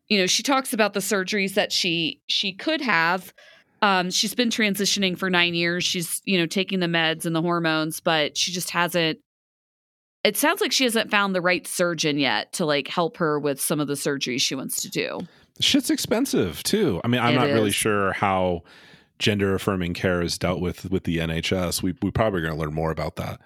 [0.08, 3.34] you know, she talks about the surgeries that she she could have.
[3.82, 5.84] Um, she's been transitioning for nine years.
[5.84, 9.18] She's, you know, taking the meds and the hormones, but she just hasn't
[10.24, 13.60] it sounds like she hasn't found the right surgeon yet to like help her with
[13.60, 15.20] some of the surgeries she wants to do.
[15.60, 17.02] Shit's expensive too.
[17.04, 17.54] I mean, I'm it not is.
[17.54, 18.62] really sure how
[19.20, 21.82] gender affirming care is dealt with with the NHS.
[21.82, 23.42] We we probably going to learn more about that.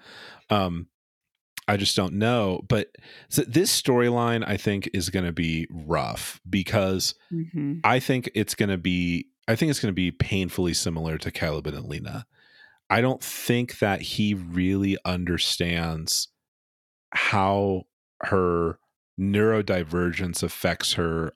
[0.50, 0.88] Um,
[1.68, 2.62] I just don't know.
[2.68, 2.88] But
[3.28, 7.78] so this storyline, I think, is going to be rough because mm-hmm.
[7.84, 9.28] I think it's going to be.
[9.48, 12.26] I think it's going to be painfully similar to Caleb and Lena.
[12.90, 16.28] I don't think that he really understands
[17.10, 17.84] how
[18.22, 18.78] her
[19.18, 21.32] neurodivergence affects her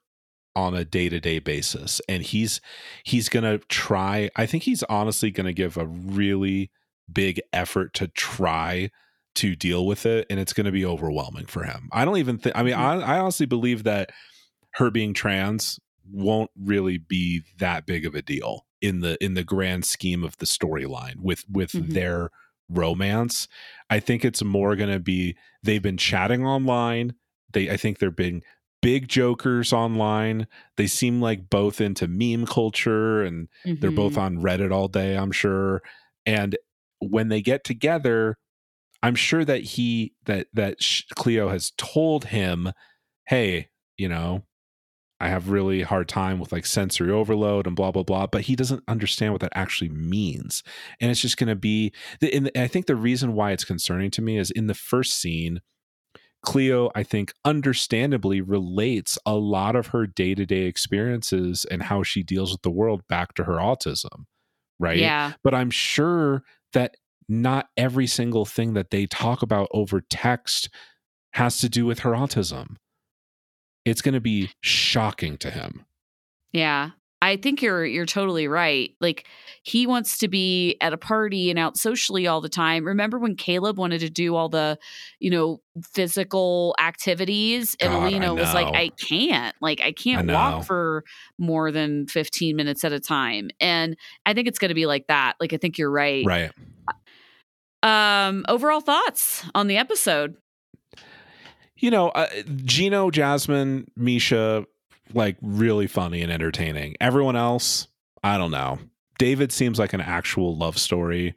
[0.57, 2.61] on a day-to-day basis and he's
[3.05, 6.71] he's going to try I think he's honestly going to give a really
[7.11, 8.91] big effort to try
[9.37, 11.89] to deal with it and it's going to be overwhelming for him.
[11.93, 13.03] I don't even think I mean mm-hmm.
[13.03, 14.11] I, I honestly believe that
[14.75, 15.79] her being trans
[16.11, 20.37] won't really be that big of a deal in the in the grand scheme of
[20.39, 21.93] the storyline with with mm-hmm.
[21.93, 22.31] their
[22.71, 23.49] romance.
[23.89, 27.15] I think it's more going to be they've been chatting online.
[27.53, 28.43] They I think they're being
[28.83, 30.47] big jokers online.
[30.77, 33.81] They seem like both into meme culture and mm-hmm.
[33.81, 34.21] they're both mm-hmm.
[34.21, 35.83] on Reddit all day, I'm sure.
[36.25, 36.57] And
[37.01, 38.37] when they get together,
[39.03, 40.77] I'm sure that he that that
[41.17, 42.73] Cleo has told him,
[43.27, 44.45] "Hey, you know,
[45.21, 48.57] I have really hard time with like sensory overload and blah blah blah, but he
[48.57, 50.63] doesn't understand what that actually means.
[51.01, 54.23] And it's just going to be and I think the reason why it's concerning to
[54.23, 55.61] me is in the first scene
[56.43, 62.03] Cleo, I think, understandably relates a lot of her day to day experiences and how
[62.03, 64.25] she deals with the world back to her autism.
[64.79, 64.97] Right.
[64.97, 65.35] Yeah.
[65.45, 66.43] But I'm sure
[66.73, 66.97] that
[67.29, 70.71] not every single thing that they talk about over text
[71.35, 72.77] has to do with her autism.
[73.85, 75.87] It's going to be shocking to him.
[76.53, 76.91] Yeah.
[77.23, 78.95] I think you're you're totally right.
[79.01, 79.27] Like
[79.63, 82.87] he wants to be at a party and out socially all the time.
[82.87, 84.79] Remember when Caleb wanted to do all the,
[85.19, 89.55] you know, physical activities and God, Alina was like, I can't.
[89.61, 91.05] Like I can't I walk for
[91.37, 93.51] more than 15 minutes at a time.
[93.61, 95.35] And I think it's going to be like that.
[95.41, 96.25] Like I think you're right.
[96.25, 96.51] Right.
[97.83, 100.37] Um overall thoughts on the episode?
[101.81, 102.29] You know, uh,
[102.65, 104.67] Gino, Jasmine, Misha,
[105.15, 106.95] like really funny and entertaining.
[107.01, 107.89] Everyone else,
[108.23, 108.79] I don't know.
[109.19, 111.35] David seems like an actual love story.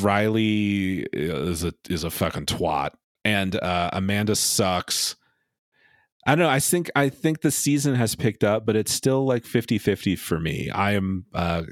[0.00, 2.90] Riley is a is a fucking twat,
[3.24, 5.16] and uh, Amanda sucks.
[6.26, 6.50] I don't know.
[6.50, 10.38] I think I think the season has picked up, but it's still like 50-50 for
[10.38, 10.68] me.
[10.68, 11.62] I am uh,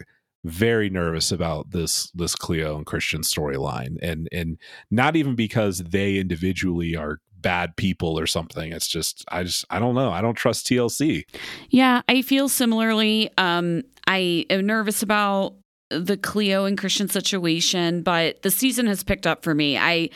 [0.44, 4.58] very nervous about this this Cleo and Christian storyline, and and
[4.90, 8.72] not even because they individually are bad people or something.
[8.72, 10.10] It's just I just I don't know.
[10.10, 11.24] I don't trust TLC.
[11.70, 13.30] Yeah, I feel similarly.
[13.38, 15.54] Um I am nervous about
[15.90, 19.78] the Cleo and Christian situation, but the season has picked up for me.
[19.78, 20.10] I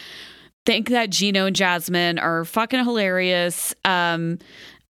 [0.66, 3.74] think that Gino and Jasmine are fucking hilarious.
[3.84, 4.38] Um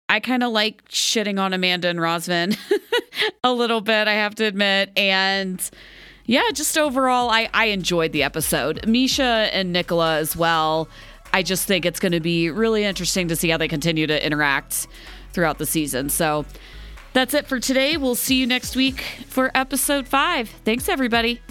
[0.09, 2.57] I kind of like shitting on Amanda and Rosman
[3.45, 4.91] a little bit, I have to admit.
[4.97, 5.69] And
[6.27, 8.87] yeah, just overall, I, I enjoyed the episode.
[8.87, 10.89] Misha and Nicola as well.
[11.37, 14.27] I just think it's going to be really interesting to see how they continue to
[14.27, 14.87] interact
[15.35, 16.09] throughout the season.
[16.09, 16.47] So
[17.13, 17.99] that's it for today.
[17.99, 20.49] We'll see you next week for episode five.
[20.65, 21.43] Thanks, everybody.